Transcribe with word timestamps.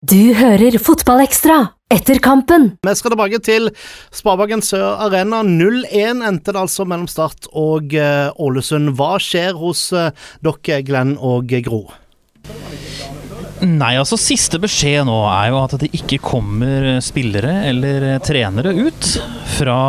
Du 0.00 0.32
hører 0.32 0.78
Fotballekstra 0.80 1.58
etter 1.92 2.16
kampen. 2.24 2.70
Vi 2.80 2.92
skal 2.96 3.12
tilbake 3.12 3.36
til 3.44 3.66
Sparebanken 4.16 4.62
Sør 4.64 4.94
Arena. 5.04 5.42
0-1 5.44 6.22
endte 6.24 6.54
det 6.54 6.56
altså 6.62 6.86
mellom 6.88 7.04
Start 7.04 7.50
og 7.52 7.92
eh, 7.92 8.30
Ålesund. 8.40 8.94
Hva 8.96 9.18
skjer 9.20 9.58
hos 9.60 9.90
eh, 9.92 10.08
dere, 10.40 10.78
Glenn 10.88 11.18
og 11.20 11.52
Gro? 11.66 11.82
Nei, 13.60 13.92
altså 14.00 14.16
Siste 14.16 14.56
beskjed 14.62 15.04
nå 15.04 15.18
er 15.28 15.50
jo 15.52 15.60
at 15.66 15.76
det 15.82 15.92
ikke 16.00 16.22
kommer 16.30 16.94
spillere 17.04 17.58
eller 17.68 18.08
trenere 18.24 18.72
ut 18.72 19.10
fra, 19.58 19.80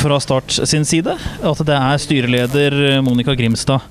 fra 0.00 0.20
Start 0.22 0.54
sin 0.68 0.86
side. 0.88 1.16
At 1.44 1.62
det 1.66 1.76
er 1.76 2.02
styreleder 2.02 2.78
Monica 3.04 3.34
Grimstad 3.38 3.84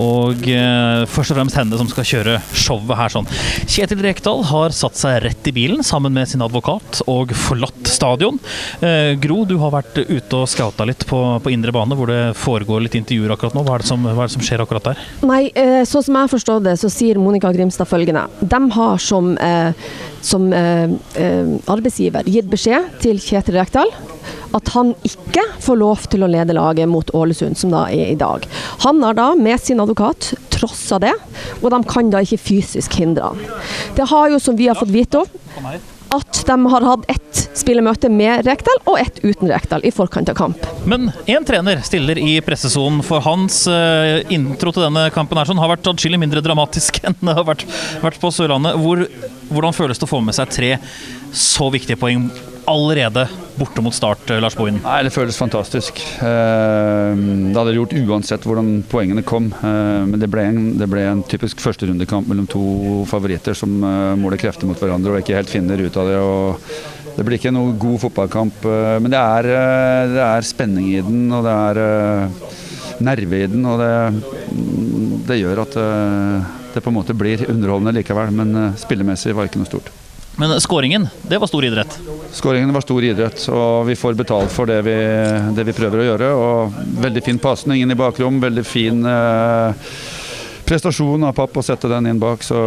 og 0.00 0.46
eh, 0.48 1.04
først 1.10 1.34
og 1.34 1.38
fremst 1.38 1.58
henne 1.58 1.78
som 1.78 1.88
skal 1.90 2.08
kjøre 2.08 2.38
showet 2.52 2.96
her. 2.98 3.12
sånn. 3.12 3.28
Kjetil 3.70 4.02
Rekdal 4.04 4.44
har 4.50 4.74
satt 4.76 4.98
seg 4.98 5.20
rett 5.24 5.50
i 5.50 5.54
bilen 5.54 5.84
sammen 5.86 6.14
med 6.14 6.28
sin 6.30 6.44
advokat 6.44 7.02
og 7.10 7.34
forlatt 7.38 7.90
stadion. 7.90 8.38
Eh, 8.84 9.14
Gro, 9.20 9.42
du 9.48 9.56
har 9.62 9.74
vært 9.74 9.98
ute 10.00 10.40
og 10.40 10.48
scouta 10.50 10.86
litt 10.88 11.06
på, 11.08 11.20
på 11.42 11.54
indre 11.54 11.74
bane, 11.74 11.96
hvor 11.98 12.10
det 12.10 12.34
foregår 12.40 12.86
litt 12.86 12.98
intervjuer 12.98 13.34
akkurat 13.34 13.56
nå. 13.56 13.64
Hva 13.66 13.78
er 13.78 13.84
det 13.84 13.90
som, 13.90 14.06
er 14.08 14.22
det 14.24 14.34
som 14.36 14.44
skjer 14.44 14.64
akkurat 14.64 14.90
der? 14.92 15.04
Nei, 15.26 15.42
eh, 15.58 15.82
sånn 15.88 16.06
som 16.06 16.20
jeg 16.20 16.32
forstår 16.34 16.64
det, 16.68 16.76
så 16.80 16.90
sier 16.92 17.20
Monica 17.22 17.52
Grimstad 17.54 17.90
følgende. 17.90 18.26
De 18.40 18.60
har 18.78 18.98
som, 19.02 19.34
eh, 19.38 19.72
som 20.24 20.52
eh, 20.52 20.90
eh, 21.20 21.54
arbeidsgiver 21.70 22.26
gitt 22.30 22.50
beskjed 22.50 22.98
til 23.04 23.20
Kjetil 23.22 23.60
Rekdal 23.60 23.92
at 24.54 24.70
han 24.74 24.92
ikke 25.06 25.42
får 25.64 25.80
lov 25.80 26.04
til 26.12 26.24
å 26.24 26.30
lede 26.30 26.56
laget 26.56 26.90
mot 26.90 27.10
Ålesund, 27.16 27.58
som 27.58 27.72
da 27.74 27.86
er 27.90 28.12
i 28.12 28.18
dag. 28.18 28.46
Han 28.86 29.02
har 29.04 29.18
da 29.18 29.32
med 29.38 29.60
sin 29.62 29.82
advokat 29.82 30.32
trossa 30.54 31.00
det, 31.02 31.14
og 31.60 31.72
de 31.74 31.82
kan 31.90 32.12
da 32.12 32.22
ikke 32.24 32.40
fysisk 32.40 33.00
hindre 33.00 33.32
han. 33.32 33.42
Det 33.98 34.06
har 34.12 34.30
jo, 34.32 34.40
som 34.42 34.56
vi 34.58 34.70
har 34.70 34.78
fått 34.78 34.94
vite 34.94 35.24
om, 35.24 35.74
at 36.14 36.44
de 36.46 36.56
har 36.70 36.84
hatt 36.86 37.06
ett 37.10 37.40
spillemøte 37.58 38.10
med 38.12 38.44
Rekdal 38.46 38.80
og 38.84 38.98
ett 39.00 39.18
uten 39.24 39.50
Rekdal 39.50 39.82
i 39.86 39.90
forkant 39.94 40.30
av 40.30 40.36
kamp. 40.38 40.66
Men 40.86 41.08
én 41.26 41.46
trener 41.46 41.82
stiller 41.86 42.20
i 42.20 42.36
pressesonen, 42.44 43.02
for 43.06 43.24
hans 43.24 43.64
eh, 43.70 44.22
intro 44.34 44.70
til 44.74 44.86
denne 44.86 45.08
kampen 45.14 45.40
her 45.40 45.50
sånn, 45.50 45.62
har 45.62 45.72
vært 45.74 45.90
atskillig 45.90 46.20
mindre 46.22 46.44
dramatisk 46.44 47.00
enn 47.06 47.18
det 47.18 47.34
har 47.34 47.46
vært, 47.48 47.66
vært 48.04 48.20
på 48.22 48.30
Sørlandet. 48.34 48.78
Hvor, 48.84 49.06
hvordan 49.50 49.76
føles 49.76 50.00
det 50.00 50.06
å 50.06 50.14
få 50.14 50.22
med 50.24 50.36
seg 50.38 50.54
tre 50.54 50.74
så 51.34 51.70
viktige 51.74 51.98
poeng 51.98 52.28
allerede 52.70 53.26
borte 53.58 53.82
mot 53.82 53.94
start, 53.94 54.30
eh, 54.30 54.40
Lars 54.40 54.54
Bohin? 54.56 54.80
Nei, 54.82 55.02
Det 55.02 55.12
føles 55.12 55.36
fantastisk. 55.36 55.98
Eh, 56.22 57.14
Det 57.14 57.56
hadde 57.56 57.70
det 57.72 57.76
gjort 57.78 57.94
uansett 58.08 58.42
hvordan 58.42 58.82
poengene 58.88 59.22
kom. 59.24 59.52
Eh, 59.52 60.04
Men 60.06 60.18
det 60.18 60.30
ble 60.30 60.42
en, 60.42 60.78
det 60.78 60.88
ble 60.88 61.00
en 61.06 61.22
typisk 61.22 61.60
førsterundekamp 61.60 62.26
mellom 62.28 62.46
to 62.48 63.04
favoritter 63.06 63.54
som 63.54 63.70
måler 64.18 64.38
krefter 64.38 64.66
mot 64.66 64.78
hverandre 64.78 65.12
og 65.14 65.22
ikke 65.22 65.36
helt 65.36 65.50
finner 65.50 65.78
ut 65.78 65.96
av 65.96 66.06
det. 66.08 66.74
Det 67.16 67.24
blir 67.24 67.38
ikke 67.38 67.52
noe 67.54 67.78
god 67.78 68.00
fotballkamp, 68.00 68.64
men 69.00 69.10
det 69.10 69.20
er, 69.20 69.42
det 70.10 70.18
er 70.24 70.40
spenning 70.42 70.88
i 70.96 71.00
den, 71.00 71.30
og 71.30 71.44
det 71.44 71.52
er 71.54 72.38
nerve 73.00 73.38
i 73.38 73.46
den. 73.46 73.64
Og 73.64 73.78
det, 73.78 74.22
det 75.28 75.38
gjør 75.38 75.62
at 75.62 75.76
det 76.74 76.82
på 76.82 76.90
en 76.90 76.98
måte 76.98 77.14
blir 77.14 77.46
underholdende 77.46 77.94
likevel, 78.00 78.32
men 78.34 78.74
spillemessig 78.74 79.32
var 79.32 79.46
ikke 79.46 79.62
noe 79.62 79.70
stort. 79.70 79.92
Men 80.36 80.60
skåringen, 80.60 81.08
det 81.22 81.38
var 81.38 81.46
stor 81.46 81.64
idrett. 81.64 81.98
Skåringen 82.32 82.72
var 82.74 82.82
stor 82.82 83.04
idrett, 83.04 83.38
og 83.54 83.86
vi 83.86 83.94
får 83.96 84.16
betalt 84.18 84.50
for 84.50 84.66
det 84.66 84.80
vi, 84.82 84.96
det 85.54 85.64
vi 85.68 85.74
prøver 85.76 86.02
å 86.02 86.06
gjøre. 86.08 86.30
Og 86.34 86.78
veldig 87.04 87.22
fin 87.22 87.38
pasning 87.38 87.84
inn 87.84 87.94
i 87.94 87.98
bakrom, 87.98 88.40
veldig 88.42 88.64
fin 88.66 89.06
eh, 89.06 89.92
prestasjon 90.66 91.28
av 91.28 91.36
Papp 91.38 91.60
å 91.60 91.62
sette 91.62 91.90
den 91.92 92.10
inn 92.10 92.22
bak. 92.22 92.42
Så 92.42 92.58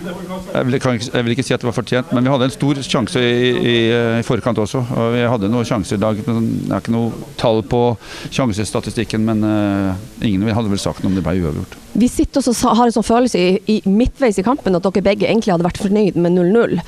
jeg 0.00 0.66
vil, 0.66 0.74
ikke- 0.78 1.10
jeg 1.14 1.24
vil 1.24 1.32
ikke 1.34 1.44
si 1.44 1.54
at 1.54 1.60
det 1.60 1.68
var 1.68 1.76
fortjent, 1.76 2.12
men 2.12 2.24
vi 2.24 2.30
hadde 2.30 2.46
en 2.48 2.54
stor 2.54 2.74
sjanse 2.82 3.20
i, 3.20 3.50
i, 3.50 3.74
i 4.20 4.22
forkant 4.26 4.58
også. 4.58 4.80
Og 4.96 5.12
vi 5.14 5.24
hadde 5.28 5.50
noen 5.52 5.64
sjanser 5.68 5.96
i 5.98 6.00
dag. 6.00 6.22
men 6.26 6.48
Det 6.64 6.72
er 6.72 6.80
ikke 6.80 6.94
noe 6.94 7.12
tall 7.40 7.62
på 7.62 7.82
sjansestatistikken, 8.30 9.24
men 9.24 9.44
uh, 9.44 9.94
ingen 10.24 10.48
hadde 10.48 10.70
vel 10.72 10.78
sagt 10.80 11.02
noe 11.04 11.12
om 11.12 11.18
det 11.18 11.24
ble 11.26 11.36
uavgjort. 11.42 11.76
Vi 12.00 12.08
sitter 12.08 12.40
og 12.40 12.76
har 12.78 12.86
en 12.86 12.94
sånn 12.94 13.06
følelse 13.06 13.38
i, 13.40 13.58
i 13.66 13.80
midtveis 13.90 14.38
i 14.38 14.46
kampen 14.46 14.76
at 14.78 14.82
dere 14.86 15.02
begge 15.04 15.26
egentlig 15.28 15.52
hadde 15.52 15.66
vært 15.66 15.82
fornøyd 15.82 16.16
med 16.22 16.36
0-0. 16.38 16.80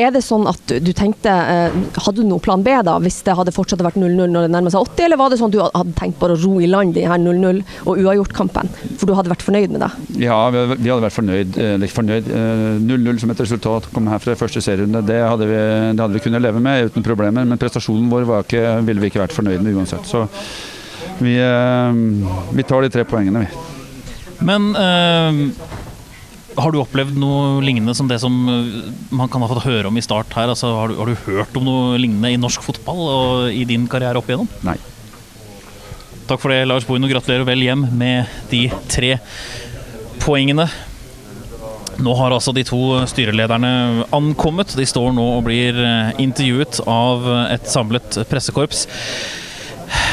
Er 0.00 0.10
det 0.10 0.24
sånn 0.26 0.46
at 0.50 0.72
du 0.82 0.90
tenkte 0.96 1.30
eh, 1.30 1.74
Hadde 2.02 2.22
du 2.22 2.26
noen 2.26 2.42
plan 2.42 2.62
B 2.66 2.72
da, 2.86 2.96
hvis 3.02 3.20
det 3.26 3.36
hadde 3.38 3.52
fortsatt 3.54 3.82
vært 3.84 3.98
0-0 4.00 4.26
når 4.32 4.46
det 4.46 4.50
nærmer 4.50 4.74
seg 4.74 4.88
80, 4.88 5.04
eller 5.06 5.20
var 5.20 5.30
det 5.30 5.38
sånn 5.38 5.52
at 5.52 5.54
du 5.54 5.60
hadde 5.62 5.94
tenkt 6.00 6.18
bare 6.18 6.34
å 6.34 6.40
ro 6.42 6.54
i 6.58 6.70
land 6.70 6.98
i 6.98 7.04
her 7.06 7.20
0-0 7.22 7.60
og 7.84 8.00
uavgjort-kampen? 8.02 8.72
For 8.98 9.06
du 9.06 9.14
hadde 9.14 9.30
vært 9.30 9.44
fornøyd 9.46 9.76
med 9.76 9.84
det? 9.84 9.90
Ja, 10.24 10.38
vi 10.50 10.90
hadde 10.90 11.04
vært 11.04 11.18
fornøyd. 11.18 11.58
Eller 11.68 11.94
fornøyd. 11.94 12.30
Eh, 12.40 12.64
0-0 12.82 13.22
som 13.22 13.34
et 13.34 13.44
resultat 13.44 13.86
kom 13.94 14.10
her 14.10 14.22
fra 14.24 14.34
første 14.38 14.62
serierunde. 14.64 15.04
Det 15.06 15.20
hadde, 15.22 15.48
vi, 15.50 15.60
det 15.94 16.02
hadde 16.02 16.18
vi 16.18 16.24
kunnet 16.26 16.42
leve 16.42 16.62
med 16.64 16.90
uten 16.90 17.06
problemer, 17.06 17.46
men 17.46 17.60
prestasjonen 17.60 18.10
vår 18.10 18.26
var 18.28 18.48
ikke, 18.48 18.64
ville 18.88 19.04
vi 19.04 19.12
ikke 19.12 19.22
vært 19.22 19.36
fornøyd 19.36 19.62
med 19.62 19.78
uansett. 19.78 20.10
Så 20.10 20.26
vi, 21.22 21.38
eh, 21.38 22.02
vi 22.50 22.66
tar 22.66 22.82
de 22.82 22.90
tre 22.90 23.06
poengene, 23.06 23.46
vi. 23.46 23.70
Men 24.44 24.72
eh, 24.74 25.83
har 26.56 26.72
du 26.72 26.78
opplevd 26.80 27.16
noe 27.18 27.62
lignende 27.64 27.94
som 27.96 28.08
det 28.10 28.20
som 28.22 28.34
eh, 28.50 28.88
man 29.14 29.30
kan 29.30 29.42
ha 29.42 29.50
fått 29.50 29.66
høre 29.66 29.90
om 29.90 29.98
i 29.98 30.04
start 30.04 30.32
her? 30.36 30.50
Altså, 30.52 30.70
har, 30.76 30.90
du, 30.92 30.98
har 31.00 31.10
du 31.10 31.26
hørt 31.26 31.58
om 31.58 31.66
noe 31.66 32.00
lignende 32.00 32.32
i 32.34 32.40
norsk 32.40 32.64
fotball 32.64 33.02
og 33.04 33.54
i 33.54 33.64
din 33.68 33.88
karriere 33.90 34.20
opp 34.20 34.30
igjennom? 34.30 34.50
Nei. 34.66 34.76
Takk 36.28 36.40
for 36.40 36.54
det, 36.54 36.62
Lars 36.70 36.86
Bohin, 36.88 37.04
og 37.04 37.12
gratulerer 37.12 37.46
vel 37.48 37.64
hjem 37.66 37.86
med 37.98 38.30
de 38.52 38.66
tre 38.88 39.16
poengene. 40.22 40.68
Nå 42.04 42.14
har 42.18 42.34
altså 42.34 42.54
de 42.56 42.64
to 42.66 42.80
styrelederne 43.10 44.06
ankommet. 44.14 44.72
De 44.78 44.86
står 44.88 45.12
nå 45.14 45.26
og 45.36 45.46
blir 45.48 45.78
eh, 45.78 46.14
intervjuet 46.24 46.80
av 46.90 47.28
et 47.50 47.70
samlet 47.70 48.22
pressekorps. 48.30 48.86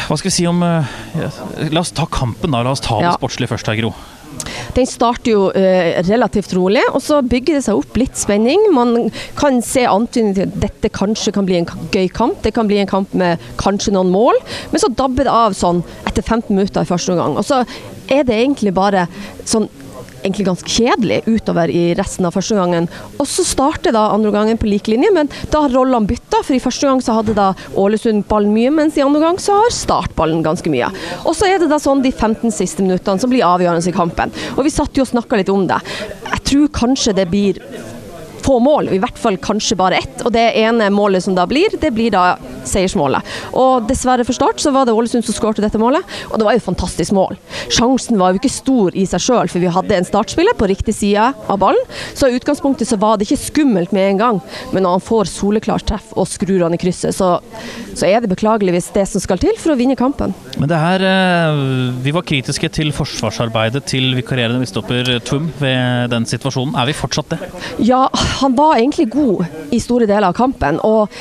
Hva 0.08 0.18
skal 0.18 0.30
vi 0.30 0.36
si 0.36 0.48
om 0.50 0.64
eh, 0.64 0.96
ja, 1.20 1.30
La 1.72 1.84
oss 1.84 1.92
ta 1.96 2.06
kampen, 2.10 2.52
da. 2.52 2.64
La 2.66 2.72
oss 2.76 2.84
ta 2.84 2.98
det 3.00 3.10
Ja. 3.12 3.14
sportslige 3.20 3.52
først 3.54 3.68
her, 3.72 3.80
Gro. 3.82 3.94
Den 4.74 4.88
starter 4.88 5.32
jo 5.34 5.42
eh, 5.52 6.00
relativt 6.08 6.54
rolig, 6.56 6.82
og 6.96 7.02
så 7.04 7.20
bygger 7.22 7.58
det 7.60 7.64
seg 7.66 7.78
opp 7.78 7.98
litt 8.00 8.16
spenning. 8.18 8.64
Man 8.74 9.12
kan 9.38 9.60
se 9.62 9.84
antydninger 9.86 10.38
til 10.38 10.48
at 10.48 10.56
dette 10.64 10.90
kanskje 10.96 11.34
kan 11.36 11.46
bli 11.46 11.58
en 11.60 11.68
gøy 11.92 12.08
kamp. 12.16 12.40
Det 12.42 12.54
kan 12.56 12.70
bli 12.72 12.80
en 12.82 12.88
kamp 12.90 13.14
med 13.14 13.44
kanskje 13.62 13.94
noen 13.94 14.10
mål, 14.14 14.40
men 14.72 14.82
så 14.82 14.90
dabber 14.96 15.28
det 15.28 15.36
av 15.36 15.54
sånn 15.58 15.84
etter 16.08 16.24
15 16.24 16.56
minutter 16.56 16.82
i 16.88 16.90
første 16.90 17.12
omgang. 17.14 17.36
Og 17.38 17.46
så 17.46 17.62
er 18.12 18.24
det 18.28 18.40
egentlig 18.40 18.74
bare 18.74 19.06
sånn 19.46 19.68
egentlig 20.22 20.48
ganske 20.48 20.72
kjedelig 20.72 21.22
utover 21.28 21.72
i 21.74 21.92
resten 21.98 22.28
av 22.28 22.36
første 22.36 22.58
gangen. 22.58 22.90
Og 23.18 23.28
så 23.30 23.46
starter 23.48 23.96
da 23.96 24.08
andre 24.14 24.34
gangen 24.34 24.60
på 24.62 24.70
lik 24.70 24.90
linje, 24.92 25.12
men 25.14 25.30
da 25.54 25.66
har 25.66 25.76
rollene 25.76 26.10
bytta. 26.10 26.42
For 26.46 26.56
i 26.56 26.64
første 26.64 26.90
gang 26.90 27.04
så 27.04 27.18
hadde 27.20 27.38
da 27.38 27.52
Ålesund 27.80 28.26
ballen 28.30 28.54
mye, 28.56 28.74
mens 28.82 28.98
i 29.00 29.06
andre 29.06 29.24
gang 29.24 29.40
så 29.42 29.58
har 29.60 29.78
Start 29.82 30.14
ballen 30.18 30.44
ganske 30.46 30.70
mye. 30.72 30.90
Og 31.26 31.34
så 31.38 31.48
er 31.50 31.62
det 31.62 31.72
da 31.72 31.80
sånn 31.82 32.04
de 32.04 32.12
15 32.12 32.54
siste 32.54 32.84
minuttene 32.86 33.22
som 33.22 33.32
blir 33.32 33.46
avgjørende 33.48 33.90
i 33.90 33.96
kampen. 33.96 34.34
Og 34.58 34.66
vi 34.68 34.74
satt 34.74 34.98
jo 34.98 35.06
og 35.06 35.10
snakka 35.10 35.40
litt 35.40 35.50
om 35.52 35.66
det. 35.70 35.80
Jeg 36.28 36.46
tror 36.52 36.72
kanskje 36.82 37.16
det 37.18 37.28
blir 37.32 37.62
få 38.44 38.58
mål, 38.64 38.92
i 38.94 39.00
hvert 39.02 39.20
fall 39.20 39.38
kanskje 39.42 39.78
bare 39.80 40.02
ett. 40.02 40.24
Og 40.26 40.34
det 40.36 40.44
ene 40.60 40.90
målet 40.94 41.26
som 41.26 41.36
da 41.38 41.46
blir, 41.50 41.74
det 41.82 41.94
blir 41.96 42.14
da 42.14 42.36
seiersmålet. 42.68 43.26
Og 43.58 43.88
dessverre 43.90 44.26
for 44.28 44.38
Start 44.38 44.62
så 44.64 44.74
var 44.74 44.88
det 44.88 44.96
Ålesund 44.96 45.26
som 45.28 45.36
skåret 45.36 45.62
dette 45.64 45.80
målet, 45.82 46.06
og 46.30 46.40
det 46.40 46.48
var 46.48 46.56
jo 46.56 46.62
et 46.62 46.68
fantastisk 46.68 47.16
mål. 47.16 47.38
Sjansen 47.72 48.20
var 48.22 48.32
jo 48.32 48.42
ikke 48.42 48.54
stor 48.54 48.98
i 48.98 49.06
seg 49.10 49.24
sjøl, 49.24 49.52
for 49.52 49.64
vi 49.64 49.72
hadde 49.72 49.98
en 49.98 50.08
startspiller 50.08 50.58
på 50.58 50.70
riktig 50.72 50.96
side 50.98 51.32
av 51.32 51.62
ballen. 51.62 51.82
Så 52.18 52.30
i 52.30 52.38
utgangspunktet 52.38 52.90
så 52.90 53.00
var 53.02 53.18
det 53.18 53.28
ikke 53.28 53.42
skummelt 53.46 53.94
med 53.96 54.14
en 54.14 54.22
gang, 54.22 54.42
men 54.72 54.86
når 54.86 54.98
han 54.98 55.06
får 55.06 55.32
soleklart 55.32 55.88
treff 55.92 56.14
og 56.16 56.30
skrur 56.30 56.66
han 56.66 56.76
i 56.76 56.82
krysset, 56.82 57.16
så, 57.16 57.34
så 57.94 58.10
er 58.10 58.24
det 58.24 58.32
beklageligvis 58.32 58.92
det 58.96 59.08
som 59.10 59.24
skal 59.24 59.42
til 59.42 59.58
for 59.62 59.74
å 59.74 59.80
vinne 59.80 59.98
kampen. 60.00 60.36
Men 60.58 60.70
det 60.72 60.80
her 60.80 61.04
eh, 61.06 61.60
Vi 62.04 62.14
var 62.14 62.26
kritiske 62.28 62.70
til 62.74 62.92
forsvarsarbeidet 62.96 63.84
til 63.90 64.12
vikarierende 64.18 64.62
midtstopper 64.62 65.08
Tvum 65.28 65.50
ved 65.60 66.12
den 66.14 66.28
situasjonen. 66.30 66.76
Er 66.80 66.90
vi 66.90 66.96
fortsatt 66.98 67.34
det? 67.34 67.40
Ja, 67.86 68.06
han 68.40 68.56
var 68.56 68.78
egentlig 68.80 69.10
god 69.14 69.46
i 69.72 69.80
store 69.80 70.08
deler 70.10 70.30
av 70.32 70.38
kampen, 70.38 70.80
og 70.80 71.12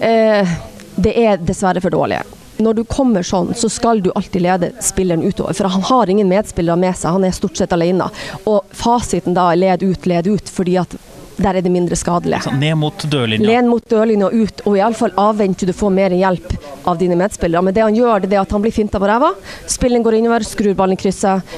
eh, 0.00 0.54
det 0.96 1.16
er 1.24 1.42
dessverre 1.42 1.82
for 1.82 1.94
dårlig. 1.94 2.20
Når 2.62 2.74
du 2.78 2.82
kommer 2.86 3.24
sånn, 3.26 3.54
så 3.58 3.68
skal 3.72 4.02
du 4.04 4.10
alltid 4.14 4.44
lede 4.44 4.72
spilleren 4.84 5.24
utover, 5.24 5.56
for 5.56 5.72
han 5.72 5.86
har 5.88 6.12
ingen 6.12 6.28
medspillere 6.30 6.78
med 6.78 6.94
seg, 6.98 7.16
han 7.16 7.24
er 7.26 7.34
stort 7.34 7.58
sett 7.58 7.72
alene. 7.74 8.06
Og 8.44 8.68
fasiten 8.76 9.34
da 9.34 9.48
er 9.50 9.62
led 9.62 9.86
ut, 9.86 10.06
led 10.06 10.28
ut, 10.30 10.52
fordi 10.52 10.76
at 10.82 10.94
der 11.42 11.58
er 11.58 11.64
det 11.64 11.72
mindre 11.72 11.96
skadelig. 11.96 12.42
Så 12.44 12.52
Ned 12.54 12.76
mot 12.78 13.04
dørlinja. 13.10 13.46
Len 13.48 13.68
mot 13.70 13.84
dørlinja 13.88 14.28
og 14.28 14.34
ut, 14.36 14.62
og 14.68 14.76
iallfall 14.78 15.14
avvent 15.18 15.58
til 15.58 15.72
du 15.72 15.76
får 15.76 15.94
mer 15.94 16.14
hjelp 16.14 16.52
av 16.88 17.00
dine 17.00 17.16
medspillere. 17.18 17.64
Men 17.64 17.74
det 17.74 17.86
han 17.86 17.96
gjør, 17.96 18.26
det 18.26 18.36
er 18.36 18.42
at 18.44 18.52
han 18.52 18.62
blir 18.62 18.74
finta 18.74 19.00
på 19.02 19.08
ræva. 19.08 19.32
Spilleren 19.66 20.04
går 20.04 20.20
innover, 20.20 20.44
skrur 20.46 20.76
ballen 20.78 20.98
i 20.98 21.02
krysset. 21.02 21.56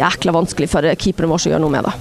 Jækla 0.00 0.34
vanskelig 0.34 0.70
for 0.72 0.88
keeperen 0.96 1.30
vår 1.32 1.44
å 1.46 1.54
gjøre 1.54 1.62
noe 1.62 1.76
med 1.76 1.86
det. 1.88 1.94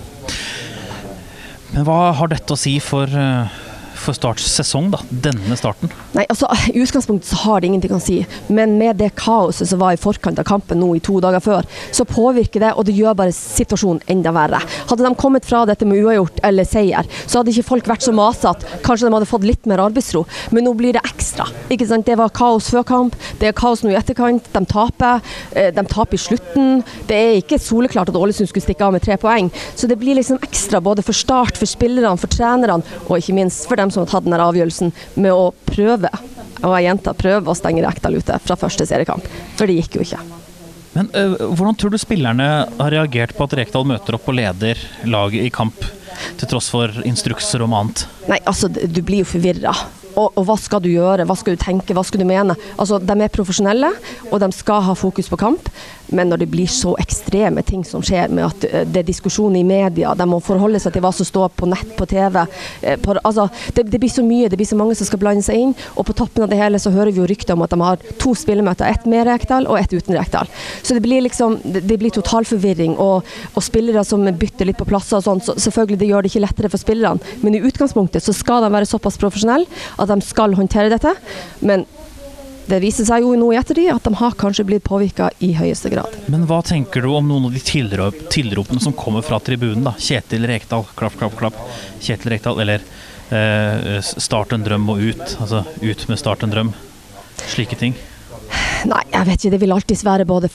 Men 1.72 1.86
hva 1.88 2.12
har 2.18 2.32
dette 2.32 2.52
å 2.52 2.60
si 2.60 2.74
for, 2.84 3.08
eh, 3.08 3.60
for 4.02 4.18
Starts 4.18 4.46
sesong, 4.58 4.90
da? 4.94 5.00
Denne 5.10 5.56
starten? 5.60 5.92
Nei, 6.16 6.26
altså 6.32 6.50
I 6.72 6.82
utgangspunktet 6.82 7.30
så 7.30 7.38
har 7.46 7.62
det 7.62 7.70
ingenting 7.70 7.94
å 7.96 8.00
si, 8.02 8.20
men 8.50 8.74
med 8.80 8.98
det 9.00 9.12
kaoset 9.20 9.70
som 9.70 9.80
var 9.82 9.94
i 9.96 10.00
forkant 10.02 10.40
av 10.42 10.48
kampen 10.50 10.82
nå 10.82 10.90
i 10.98 11.02
to 11.04 11.20
dager 11.24 11.44
før, 11.44 11.68
så 11.94 12.06
påvirker 12.10 12.64
det, 12.66 12.74
og 12.76 12.88
det 12.88 12.96
gjør 12.98 13.16
bare 13.22 13.36
situasjonen 13.36 14.02
enda 14.12 14.34
verre. 14.36 14.60
Hadde 14.90 15.06
de 15.06 15.14
kommet 15.22 15.46
fra 15.48 15.64
dette 15.70 15.86
med 15.88 16.02
uavgjort 16.02 16.42
eller 16.48 16.68
seier, 16.68 17.08
så 17.26 17.40
hadde 17.42 17.54
ikke 17.54 17.68
folk 17.70 17.92
vært 17.94 18.06
så 18.08 18.14
masete. 18.16 18.66
Kanskje 18.86 19.08
de 19.08 19.14
hadde 19.16 19.30
fått 19.30 19.46
litt 19.48 19.70
mer 19.70 19.84
arbeidsro, 19.86 20.26
men 20.56 20.66
nå 20.68 20.74
blir 20.80 20.98
det 20.98 21.04
ekstra. 21.08 21.46
Ikke 21.72 21.88
sant? 21.90 22.08
Det 22.10 22.18
var 22.20 22.34
kaos 22.36 22.72
før 22.74 22.86
kamp, 22.90 23.16
det 23.40 23.52
er 23.52 23.58
kaos 23.58 23.86
nå 23.86 23.94
i 23.94 23.98
etterkant. 24.00 24.50
De 24.56 24.66
taper. 24.66 25.22
eh, 25.54 25.70
De 25.76 25.84
taper 25.86 26.18
i 26.18 26.22
slutten. 26.22 26.82
Det 27.08 27.16
er 27.16 27.38
ikke 27.42 27.60
soleklart 27.62 28.10
at 28.10 28.18
Ålesund 28.18 28.50
skulle 28.50 28.66
stikke 28.66 28.86
av 28.88 28.96
med 28.96 29.04
tre 29.06 29.18
poeng, 29.22 29.52
så 29.78 29.88
det 29.88 30.00
blir 30.02 30.18
liksom 30.18 30.40
ekstra 30.42 30.82
både 30.82 31.04
for 31.06 31.14
Start, 31.22 31.58
for 31.60 31.70
spillerne, 31.70 32.18
for 32.18 32.32
trenerne, 32.32 32.82
og 33.08 33.18
ikke 33.20 33.36
minst 33.38 33.68
for 33.70 33.78
dem 33.78 33.91
som 33.94 34.06
har 34.06 34.12
tatt 34.12 34.28
denne 34.28 34.42
avgjørelsen 34.42 34.94
med 35.22 35.32
å 35.36 35.52
prøve 35.68 36.12
og 36.62 36.76
jeg 36.78 36.88
gjentar 36.88 37.18
prøve 37.18 37.52
å 37.52 37.58
stenge 37.58 37.84
Rekdal 37.86 38.20
ute 38.22 38.38
fra 38.44 38.58
første 38.60 38.86
seriekamp. 38.90 39.26
For 39.58 39.70
det 39.70 39.80
gikk 39.80 39.98
jo 39.98 40.06
ikke. 40.06 40.22
Men 40.92 41.08
øh, 41.16 41.38
hvordan 41.56 41.78
tror 41.80 41.94
du 41.94 41.98
spillerne 42.02 42.50
har 42.68 42.94
reagert 42.94 43.34
på 43.38 43.48
at 43.48 43.56
Rekdal 43.58 43.88
møter 43.88 44.18
opp 44.18 44.28
og 44.28 44.38
leder 44.38 44.80
laget 45.08 45.48
i 45.48 45.54
kamp, 45.54 45.88
til 46.38 46.52
tross 46.52 46.68
for 46.74 46.92
instrukser 47.08 47.64
om 47.64 47.74
annet? 47.78 48.06
Nei, 48.30 48.42
altså, 48.46 48.70
du 48.70 49.02
blir 49.02 49.24
jo 49.24 49.32
forvirra. 49.32 49.74
Og, 50.12 50.36
og 50.36 50.44
hva 50.44 50.58
skal 50.60 50.82
du 50.84 50.90
gjøre, 50.92 51.24
hva 51.24 51.38
skal 51.40 51.56
du 51.56 51.62
tenke, 51.62 51.96
hva 51.96 52.04
skal 52.04 52.22
du 52.22 52.28
mene? 52.28 52.58
Altså, 52.76 53.00
De 53.00 53.16
er 53.16 53.32
profesjonelle, 53.32 53.94
og 54.28 54.42
de 54.44 54.52
skal 54.54 54.84
ha 54.90 54.96
fokus 55.00 55.32
på 55.32 55.40
kamp. 55.40 55.72
Men 56.12 56.32
når 56.32 56.44
det 56.44 56.50
blir 56.52 56.68
så 56.68 56.94
ekstreme 57.00 57.64
ting 57.64 57.84
som 57.88 58.04
skjer, 58.04 58.32
med 58.36 58.46
at 58.50 58.66
eh, 58.68 58.84
det 58.88 59.04
er 59.04 59.08
diskusjon 59.08 59.56
i 59.56 59.64
media, 59.68 60.14
de 60.18 60.28
må 60.28 60.42
forholde 60.44 60.80
seg 60.84 60.96
til 60.96 61.04
hva 61.06 61.14
som 61.16 61.28
står 61.28 61.54
på 61.56 61.70
nett, 61.72 61.94
på 61.98 62.08
TV 62.10 62.42
eh, 62.42 62.98
på, 63.00 63.16
altså, 63.24 63.48
det, 63.76 63.88
det 63.94 64.02
blir 64.02 64.12
så 64.12 64.24
mye, 64.26 64.50
det 64.52 64.60
blir 64.60 64.70
så 64.70 64.80
mange 64.80 64.98
som 65.00 65.08
skal 65.08 65.22
blande 65.22 65.46
seg 65.46 65.62
inn. 65.62 65.76
Og 65.96 66.08
på 66.08 66.16
toppen 66.18 66.46
av 66.46 66.52
det 66.52 66.60
hele 66.60 66.82
så 66.82 66.92
hører 66.94 67.14
vi 67.14 67.24
jo 67.24 67.30
rykter 67.32 67.56
om 67.56 67.64
at 67.66 67.72
de 67.72 67.80
har 67.82 68.04
to 68.22 68.34
spillemøter, 68.38 68.88
ett 68.92 69.08
med 69.10 69.26
Rekdal 69.30 69.70
og 69.72 69.80
ett 69.80 69.96
uten 69.96 70.18
Rekdal. 70.18 70.52
Så 70.82 70.98
det 70.98 71.06
blir 71.06 71.24
liksom, 71.24 71.60
det, 71.64 71.86
det 71.88 72.00
blir 72.02 72.14
totalforvirring, 72.16 72.98
og, 73.00 73.32
og 73.56 73.66
spillere 73.66 74.04
som 74.08 74.28
bytter 74.28 74.68
litt 74.68 74.80
på 74.82 74.90
plasser 74.90 75.22
og 75.22 75.26
sånn, 75.28 75.44
så 75.46 75.56
selvfølgelig 75.56 76.02
det 76.02 76.12
gjør 76.12 76.26
det 76.26 76.34
ikke 76.34 76.46
lettere 76.46 76.74
for 76.74 76.82
spillerne. 76.82 77.34
Men 77.46 77.56
i 77.56 77.64
utgangspunktet 77.64 78.26
så 78.26 78.36
skal 78.36 78.66
de 78.66 78.74
være 78.76 78.90
såpass 78.90 79.20
profesjonelle 79.22 79.70
at 80.02 80.12
de 80.12 80.20
skal 80.26 80.60
håndtere 80.60 80.92
dette. 80.92 81.16
Men 81.64 81.88
det 82.70 82.80
viser 82.84 83.08
seg 83.08 83.26
jo 83.26 83.34
nå 83.40 83.52
i 83.54 83.58
ettertid 83.60 83.90
at 83.94 84.06
de 84.06 84.14
har 84.20 84.36
kanskje 84.40 84.66
blitt 84.68 84.86
påvirka 84.88 85.32
i 85.44 85.52
høyeste 85.58 85.92
grad. 85.94 86.14
Men 86.32 86.46
hva 86.50 86.62
tenker 86.66 87.04
du 87.04 87.10
om 87.12 87.28
noen 87.28 87.50
av 87.50 87.56
de 87.56 87.64
tilrop, 87.66 88.18
tilropene 88.34 88.84
som 88.84 88.96
kommer 88.98 89.26
fra 89.26 89.42
tribunen? 89.44 89.84
da? 89.88 89.96
Kjetil 90.00 90.48
Rekdal, 90.50 90.86
klapp, 90.98 91.18
klapp, 91.20 91.38
klapp. 91.40 91.60
Kjetil 92.00 92.36
Rekdal, 92.36 92.62
eller 92.64 92.86
eh, 93.34 94.00
start 94.02 94.56
en 94.56 94.66
drøm 94.68 94.88
og 94.94 95.02
ut. 95.02 95.26
Altså 95.42 95.66
ut 95.82 96.08
med 96.08 96.22
start 96.22 96.46
en 96.46 96.54
drøm. 96.54 96.74
Slike 97.50 97.80
ting. 97.80 97.98
Nei, 98.90 99.02
jeg 99.12 99.28
vet 99.28 99.38
ikke. 99.38 99.52
Det 99.54 99.60
vil 99.62 99.74
alltid 99.76 100.04
være 100.06 100.26
både 100.30 100.50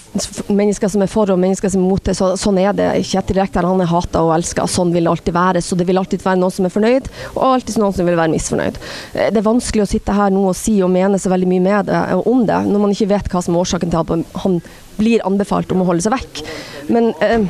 mennesker 0.50 0.90
som 0.90 1.05
er 1.05 1.11
for 1.11 1.31
og 1.31 1.38
mennesker 1.38 1.70
som 1.73 1.82
er 1.84 1.90
mot 1.90 2.02
det. 2.08 2.17
Så, 2.19 2.32
sånn 2.40 2.58
er 2.62 2.75
det. 2.76 2.88
Kjetil 3.06 3.38
Rekdal 3.40 3.69
han 3.69 3.82
er 3.84 3.90
hata 3.90 4.23
og 4.26 4.32
elska. 4.37 4.67
Sånn 4.70 4.90
vil 4.94 5.06
det 5.06 5.12
alltid 5.12 5.37
være. 5.37 5.62
Så 5.62 5.78
det 5.78 5.87
vil 5.88 6.00
alltid 6.00 6.25
være 6.25 6.40
noen 6.40 6.55
som 6.55 6.67
er 6.67 6.75
fornøyd, 6.75 7.11
og 7.34 7.44
alltid 7.52 7.78
noen 7.82 7.94
som 7.96 8.08
vil 8.08 8.19
være 8.19 8.34
misfornøyd. 8.34 8.81
Eh, 9.14 9.31
Det 9.31 9.43
er 9.43 9.46
vanskelig 9.46 9.84
å 9.84 9.90
sitte 9.90 10.17
her 10.17 10.34
nå 10.34 10.49
og 10.50 10.58
si 10.58 10.78
og 10.82 10.90
mene 10.94 11.20
så 11.23 11.31
veldig 11.32 11.50
mye 11.50 11.67
med 11.69 11.87
det, 11.90 12.02
og 12.17 12.26
om 12.32 12.43
det, 12.49 12.58
når 12.67 12.82
man 12.82 12.96
ikke 12.96 13.12
vet 13.14 13.31
hva 13.31 13.43
som 13.44 13.55
er 13.55 13.62
årsaken 13.62 13.93
til 13.93 14.02
at 14.02 14.43
han 14.43 14.61
blir 14.98 15.25
anbefalt 15.26 15.72
om 15.75 15.82
å 15.82 15.88
holde 15.90 16.04
seg 16.04 16.14
vekk. 16.16 16.43
Men 16.93 17.12
eh, 17.25 17.46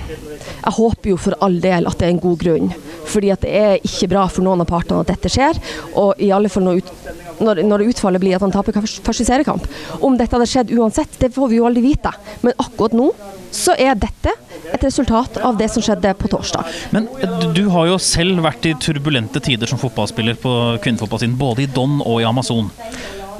jeg 0.66 0.74
håper 0.78 1.12
jo 1.12 1.18
for 1.20 1.36
all 1.44 1.58
del 1.62 1.88
at 1.88 1.98
det 2.00 2.08
er 2.08 2.14
en 2.14 2.22
god 2.22 2.38
grunn. 2.42 2.72
Fordi 3.06 3.30
at 3.30 3.44
det 3.44 3.52
er 3.54 3.86
ikke 3.86 4.10
bra 4.10 4.24
for 4.32 4.46
noen 4.46 4.64
av 4.64 4.70
partene 4.70 5.04
at 5.04 5.12
dette 5.12 5.30
skjer. 5.32 5.60
Og 5.94 6.22
i 6.22 6.32
alle 6.34 6.50
fall 6.52 6.66
når, 6.66 6.80
ut, 6.80 7.10
når, 7.44 7.62
når 7.68 7.86
utfallet 7.90 8.22
blir 8.22 8.36
at 8.38 8.44
han 8.44 8.54
taper 8.54 8.80
første 8.82 9.26
seriekamp. 9.26 9.66
Om 10.00 10.18
dette 10.18 10.34
hadde 10.36 10.50
skjedd 10.50 10.74
uansett, 10.76 11.18
det 11.22 11.32
får 11.36 11.52
vi 11.52 11.60
jo 11.60 11.68
aldri 11.68 11.84
vite. 11.86 12.12
Men 12.42 12.56
akkurat 12.62 12.96
nå 12.96 13.10
så 13.54 13.76
er 13.78 13.96
dette 13.98 14.32
et 14.74 14.82
resultat 14.82 15.38
av 15.46 15.56
det 15.58 15.68
som 15.72 15.84
skjedde 15.84 16.12
på 16.18 16.30
torsdag. 16.32 16.66
Men 16.94 17.06
du 17.54 17.66
har 17.72 17.92
jo 17.92 18.00
selv 18.02 18.42
vært 18.44 18.66
i 18.68 18.74
turbulente 18.82 19.40
tider 19.44 19.70
som 19.70 19.80
fotballspiller 19.80 20.38
på 20.42 20.54
kvinnefotballsiden, 20.84 21.38
både 21.38 21.64
i 21.64 21.70
Don 21.70 22.00
og 22.02 22.20
i 22.20 22.26
Amazon. 22.28 22.72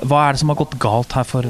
Hva 0.06 0.26
er 0.26 0.36
det 0.36 0.42
som 0.42 0.52
har 0.52 0.60
gått 0.60 0.76
galt 0.80 1.16
her 1.16 1.26
for 1.26 1.46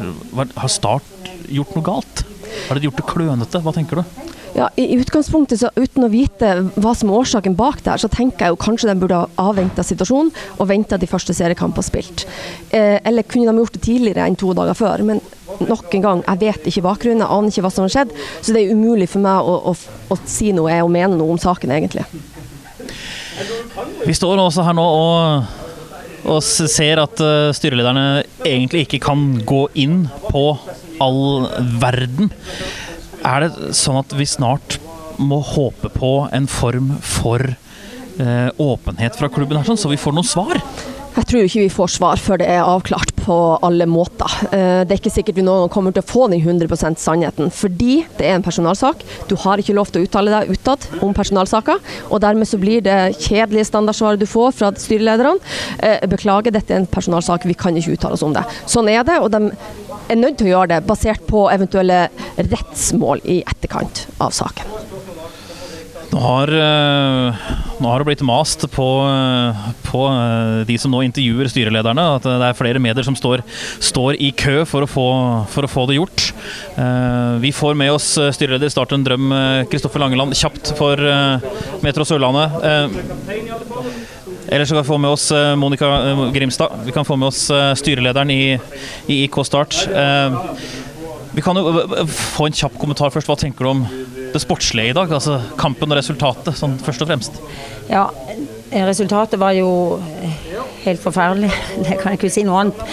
Har 0.56 0.72
Start 0.72 1.30
gjort 1.52 1.76
noe 1.76 1.86
galt? 1.86 2.24
Har 2.66 2.78
de 2.78 2.88
gjort 2.88 3.00
det 3.00 3.06
klønete? 3.10 3.62
Hva 3.62 3.74
tenker 3.74 4.00
du? 4.00 4.26
Ja, 4.56 4.70
i, 4.80 4.96
utgangspunktet, 4.96 5.60
så 5.60 5.68
uten 5.76 6.06
å 6.06 6.08
vite 6.08 6.48
hva 6.80 6.94
som 6.96 7.10
er 7.10 7.18
årsaken 7.18 7.56
bak 7.58 7.82
der, 7.84 8.00
så 8.00 8.08
tenker 8.08 8.46
jeg 8.46 8.54
jo 8.54 8.60
kanskje 8.62 8.88
de 8.88 8.94
burde 9.02 9.18
ha 9.18 9.48
avventa 9.50 9.84
situasjonen 9.84 10.30
og 10.56 10.70
venta 10.70 10.96
de 10.96 11.08
første 11.10 11.36
seriekampene 11.36 11.84
spilt. 11.84 12.24
Eh, 12.70 12.96
eller 13.04 13.26
kunne 13.28 13.52
de 13.52 13.60
gjort 13.60 13.76
det 13.76 13.82
tidligere 13.84 14.24
enn 14.24 14.38
to 14.40 14.54
dager 14.56 14.78
før? 14.78 15.04
Men 15.04 15.20
nok 15.68 15.92
en 15.98 16.06
gang, 16.06 16.22
jeg 16.24 16.42
vet 16.46 16.70
ikke 16.70 16.86
bakgrunnen, 16.86 17.20
jeg 17.20 17.36
aner 17.36 17.52
ikke 17.52 17.66
hva 17.66 17.72
som 17.74 17.84
har 17.84 17.92
skjedd. 17.98 18.16
Så 18.40 18.56
det 18.56 18.62
er 18.62 18.72
umulig 18.72 19.10
for 19.12 19.26
meg 19.26 19.44
å, 19.44 19.58
å, 19.74 19.76
å 20.16 20.18
si 20.24 20.54
noe 20.56 20.80
og 20.86 20.92
mene 20.94 21.20
noe 21.20 21.36
om 21.36 21.42
saken, 21.42 21.76
egentlig. 21.76 22.06
Vi 24.06 24.16
står 24.16 24.40
også 24.40 24.64
her 24.64 24.76
nå 24.78 24.86
og, 24.88 25.52
og 26.32 26.40
ser 26.46 27.04
at 27.04 27.20
eh, 27.20 27.52
styrelederne 27.56 28.24
egentlig 28.40 28.86
ikke 28.86 29.04
kan 29.10 29.28
gå 29.44 29.66
inn 29.84 30.06
på 30.30 30.46
all 31.02 31.46
verden. 31.80 32.32
Er 33.26 33.46
det 33.46 33.74
sånn 33.76 34.00
at 34.00 34.12
vi 34.16 34.26
snart 34.28 34.78
må 35.18 35.40
håpe 35.40 35.90
på 35.94 36.12
en 36.34 36.48
form 36.50 36.92
for 37.00 37.42
eh, 37.42 38.48
åpenhet 38.60 39.16
fra 39.18 39.30
klubben 39.32 39.58
her, 39.58 39.66
sånn, 39.68 39.80
så 39.80 39.90
vi 39.92 40.00
får 40.00 40.16
noen 40.16 40.28
svar? 40.28 40.60
Jeg 41.16 41.24
tror 41.30 41.46
ikke 41.46 41.62
vi 41.62 41.72
får 41.72 41.88
svar 41.94 42.20
før 42.20 42.42
det 42.42 42.46
er 42.52 42.66
avklart 42.68 43.14
på 43.16 43.36
alle 43.64 43.86
måter. 43.88 44.28
Eh, 44.52 44.84
Det 44.84 44.92
er 44.92 45.00
ikke 45.00 45.14
sikkert 45.14 45.38
vi 45.38 45.44
gang 45.46 45.70
kommer 45.72 45.92
til 45.92 46.02
å 46.02 46.06
få 46.06 46.26
den 46.28 46.42
100% 46.42 47.00
sannheten, 47.00 47.48
fordi 47.50 48.04
det 48.18 48.26
er 48.26 48.34
en 48.36 48.42
personalsak. 48.44 49.00
Du 49.28 49.34
har 49.34 49.56
ikke 49.56 49.72
lov 49.74 49.88
til 49.90 50.02
å 50.02 50.04
uttale 50.04 50.30
deg 50.30 50.52
utad 50.52 50.84
om 51.00 51.14
personalsaker, 51.14 51.80
og 52.10 52.20
dermed 52.20 52.46
så 52.46 52.60
blir 52.60 52.82
det 52.84 53.16
kjedelige 53.16 53.64
standardsvaret 53.64 54.20
du 54.20 54.26
får 54.26 54.52
fra 54.52 54.70
styrelederne. 54.76 55.40
Eh, 55.80 56.06
Beklager, 56.06 56.52
dette 56.52 56.70
er 56.74 56.82
en 56.84 56.86
personalsak, 56.86 57.46
vi 57.46 57.54
kan 57.54 57.74
ikke 57.74 57.96
uttale 57.96 58.12
oss 58.12 58.22
om 58.22 58.36
det. 58.36 58.44
Sånn 58.66 58.88
er 58.92 59.02
det, 59.02 59.18
og 59.18 59.30
de 59.32 59.52
er 60.10 60.20
nødt 60.20 60.36
til 60.36 60.48
å 60.48 60.52
gjøre 60.52 60.68
det 60.76 60.86
basert 60.86 61.26
på 61.26 61.48
eventuelle 61.50 62.10
rettsmål 62.36 63.24
i 63.24 63.42
etterkant 63.42 64.06
av 64.20 64.36
saken. 64.36 64.68
Nå 66.12 66.20
har, 66.22 66.48
eh, 66.48 67.46
nå 67.82 67.88
har 67.90 67.98
det 68.00 68.06
blitt 68.06 68.22
mast 68.26 68.62
på, 68.70 68.86
eh, 69.10 69.64
på 69.86 70.02
eh, 70.06 70.64
de 70.68 70.76
som 70.78 70.92
nå 70.94 71.02
intervjuer 71.02 71.50
styrelederne, 71.50 72.04
at 72.16 72.26
det 72.26 72.46
er 72.46 72.58
flere 72.58 72.82
medier 72.82 73.06
som 73.06 73.16
står, 73.18 73.42
står 73.82 74.18
i 74.22 74.30
kø 74.30 74.60
for 74.68 74.86
å, 74.86 74.90
få, 74.90 75.06
for 75.50 75.66
å 75.66 75.70
få 75.70 75.86
det 75.90 75.98
gjort. 75.98 76.28
Vi 77.42 77.50
får 77.54 77.76
med 77.78 77.92
oss 77.94 78.06
styreleder 78.36 78.68
i 78.68 78.72
Start 78.72 78.92
en 78.94 79.04
drøm, 79.04 79.32
Kristoffer 79.70 80.02
Langeland, 80.02 80.34
kjapt 80.36 80.72
for 80.78 81.00
Metro 81.84 82.04
Sørlandet. 82.06 82.58
Eller 84.46 84.64
så 84.64 84.76
kan 84.76 84.82
vi 84.82 84.90
få 84.90 84.98
med 85.00 85.14
oss 85.14 85.30
Monica 85.58 85.88
Grimstad. 86.34 86.84
Vi 86.86 86.94
kan 86.94 87.06
få 87.08 87.16
med 87.16 87.30
oss 87.32 87.46
styrelederen 87.80 88.30
i, 88.34 88.58
i 89.08 89.22
IK 89.24 89.40
Start. 89.48 89.80
Vi 91.36 91.44
kan 91.44 91.58
jo 91.58 91.86
få 92.06 92.50
en 92.50 92.60
kjapp 92.60 92.76
kommentar 92.80 93.14
først. 93.14 93.30
Hva 93.30 93.38
tenker 93.40 93.66
du 93.66 93.72
om 93.72 93.86
det 94.36 94.44
sportslige 94.44 94.92
i 94.92 94.96
dag? 94.96 95.12
Altså 95.18 95.40
kampen 95.60 95.92
og 95.92 95.98
resultatet, 95.98 96.54
sånn 96.58 96.78
først 96.82 97.04
og 97.04 97.10
fremst. 97.10 97.40
Ja, 97.90 98.08
resultatet 98.86 99.40
var 99.40 99.56
jo 99.56 99.70
helt 100.84 101.02
forferdelig. 101.02 101.52
Det 101.84 102.00
kan 102.00 102.12
jeg 102.12 102.20
ikke 102.20 102.34
si 102.34 102.44
noe 102.46 102.64
annet. 102.64 102.84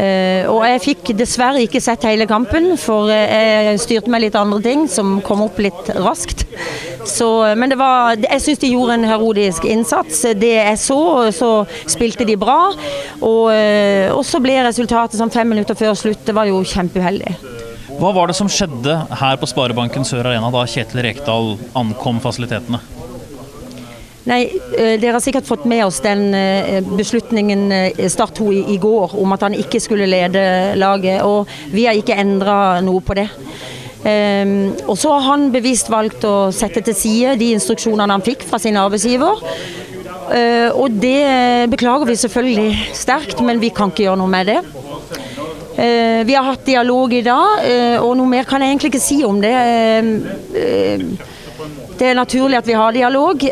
Eh, 0.00 0.46
og 0.48 0.62
jeg 0.64 0.80
fikk 0.84 1.10
dessverre 1.18 1.60
ikke 1.64 1.80
sett 1.82 2.06
hele 2.08 2.26
kampen, 2.30 2.72
for 2.80 3.10
eh, 3.12 3.70
jeg 3.70 3.82
styrte 3.82 4.12
med 4.12 4.24
litt 4.24 4.38
andre 4.38 4.60
ting 4.64 4.86
som 4.88 5.18
kom 5.26 5.42
opp 5.44 5.58
litt 5.60 5.90
raskt. 5.98 6.46
Så, 7.08 7.28
men 7.58 7.72
det 7.72 7.78
var, 7.80 8.16
jeg 8.20 8.44
syns 8.44 8.62
de 8.62 8.72
gjorde 8.72 8.98
en 8.98 9.08
herodisk 9.08 9.66
innsats. 9.68 10.22
Det 10.38 10.54
jeg 10.56 10.80
så, 10.80 11.00
så 11.34 11.50
spilte 11.90 12.28
de 12.28 12.38
bra. 12.40 12.60
Og, 13.20 13.46
eh, 13.54 14.08
og 14.14 14.24
så 14.28 14.40
ble 14.42 14.60
resultatet 14.64 15.20
sånn 15.20 15.32
fem 15.34 15.48
minutter 15.52 15.78
før 15.78 15.96
slutt. 15.98 16.24
Det 16.26 16.36
var 16.36 16.48
jo 16.48 16.62
kjempeuheldig. 16.64 17.49
Hva 18.00 18.14
var 18.16 18.30
det 18.30 18.34
som 18.38 18.48
skjedde 18.48 18.94
her 19.20 19.36
på 19.36 19.44
Sparebanken 19.50 20.06
Sør 20.08 20.30
Arena 20.30 20.48
da 20.54 20.62
Kjetil 20.64 21.02
Rekdal 21.04 21.50
ankom 21.76 22.16
fasilitetene? 22.24 22.78
Nei, 24.30 24.38
eh, 24.72 24.94
Dere 25.00 25.18
har 25.18 25.20
sikkert 25.20 25.48
fått 25.48 25.66
med 25.68 25.82
oss 25.84 25.98
den 26.04 26.30
eh, 26.36 26.78
beslutningen 26.96 27.66
eh, 27.76 28.00
Start 28.08 28.32
tok 28.38 28.56
i, 28.56 28.78
går 28.80 29.18
om 29.20 29.36
at 29.36 29.44
han 29.44 29.56
ikke 29.56 29.82
skulle 29.84 30.08
lede 30.08 30.40
laget. 30.80 31.20
Og 31.28 31.50
vi 31.74 31.84
har 31.84 31.98
ikke 31.98 32.16
endra 32.16 32.80
noe 32.84 33.04
på 33.04 33.18
det. 33.20 33.28
Um, 34.00 34.70
og 34.88 34.94
så 34.96 35.12
har 35.12 35.26
han 35.26 35.50
bevisst 35.52 35.90
valgt 35.92 36.24
å 36.24 36.48
sette 36.56 36.80
til 36.86 36.96
side 36.96 37.34
de 37.36 37.50
instruksjonene 37.52 38.14
han 38.14 38.24
fikk 38.24 38.46
fra 38.48 38.56
sin 38.62 38.80
arbeidsgiver. 38.80 39.44
Uh, 40.30 40.70
og 40.72 40.96
det 41.02 41.68
beklager 41.68 42.08
vi 42.08 42.16
selvfølgelig 42.16 42.94
sterkt, 42.96 43.44
men 43.44 43.60
vi 43.60 43.68
kan 43.76 43.92
ikke 43.92 44.06
gjøre 44.06 44.22
noe 44.22 44.32
med 44.32 44.54
det. 44.54 44.62
Eh, 45.76 46.24
vi 46.24 46.34
har 46.34 46.42
hatt 46.42 46.64
dialog 46.64 47.12
i 47.14 47.22
dag, 47.22 47.64
eh, 47.64 48.02
og 48.02 48.16
noe 48.18 48.28
mer 48.28 48.44
kan 48.48 48.62
jeg 48.62 48.72
egentlig 48.72 48.90
ikke 48.92 49.02
si 49.02 49.20
om 49.24 49.40
det. 49.40 49.52
Eh, 49.54 51.00
det 52.00 52.08
er 52.08 52.18
naturlig 52.18 52.58
at 52.58 52.66
vi 52.66 52.78
har 52.78 52.92
dialog. 52.96 53.44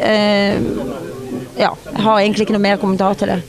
Ja, 1.58 1.70
jeg 1.74 2.02
har 2.04 2.20
egentlig 2.20 2.46
ikke 2.46 2.56
noe 2.56 2.64
mer 2.64 2.78
kommentar 2.80 3.18
til 3.18 3.32
det. 3.34 3.40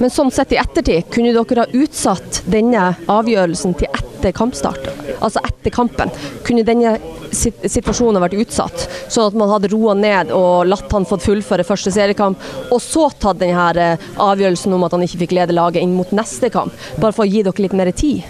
Men 0.00 0.12
sånn 0.12 0.30
sett 0.32 0.54
i 0.54 0.60
ettertid, 0.60 1.10
kunne 1.12 1.34
dere 1.34 1.66
ha 1.66 1.82
utsatt 1.82 2.42
denne 2.48 2.94
avgjørelsen 3.10 3.76
til 3.78 3.90
etter 4.20 4.36
kampstart? 4.36 4.88
Altså 5.18 5.40
etter 5.46 5.72
kampen. 5.74 6.12
Kunne 6.46 6.64
denne 6.66 6.96
situasjonen 7.32 8.20
vært 8.22 8.38
utsatt, 8.42 8.86
sånn 9.10 9.30
at 9.30 9.38
man 9.38 9.50
hadde 9.52 9.70
roa 9.72 9.94
ned 9.98 10.32
og 10.34 10.68
latt 10.68 10.90
han 10.92 11.08
fått 11.08 11.24
fullføre 11.24 11.66
første 11.66 11.92
seriekamp, 11.94 12.40
og 12.70 12.82
så 12.84 13.08
tatt 13.22 13.40
denne 13.40 13.68
eh, 13.80 14.08
avgjørelsen 14.20 14.74
om 14.76 14.86
at 14.86 14.96
han 14.96 15.06
ikke 15.06 15.22
fikk 15.24 15.36
lede 15.38 15.56
laget 15.56 15.84
inn 15.84 15.96
mot 15.96 16.10
neste 16.16 16.50
kamp? 16.52 16.74
Bare 17.00 17.16
for 17.16 17.24
å 17.24 17.30
gi 17.30 17.44
dere 17.46 17.64
litt 17.64 17.76
mer 17.76 17.92
tid? 17.96 18.26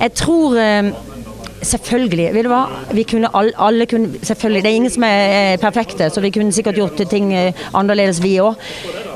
Jeg 0.00 0.16
tror 0.16 0.56
eh, 0.60 0.94
Selvfølgelig. 1.66 2.26
Vil 2.34 2.44
du 2.44 2.50
hva? 2.52 2.66
Vi 2.94 3.02
kunne 3.08 3.30
alle, 3.34 3.54
alle 3.58 3.86
kunne, 3.90 4.20
selvfølgelig, 4.22 4.60
Det 4.62 4.68
er 4.68 4.76
ingen 4.76 4.92
som 4.92 5.06
er 5.08 5.22
eh, 5.24 5.54
perfekte, 5.58 6.10
så 6.12 6.20
vi 6.22 6.30
kunne 6.30 6.52
sikkert 6.54 6.78
gjort 6.78 7.00
ting 7.10 7.32
annerledes, 7.72 8.20
vi 8.22 8.36
òg. 8.44 8.60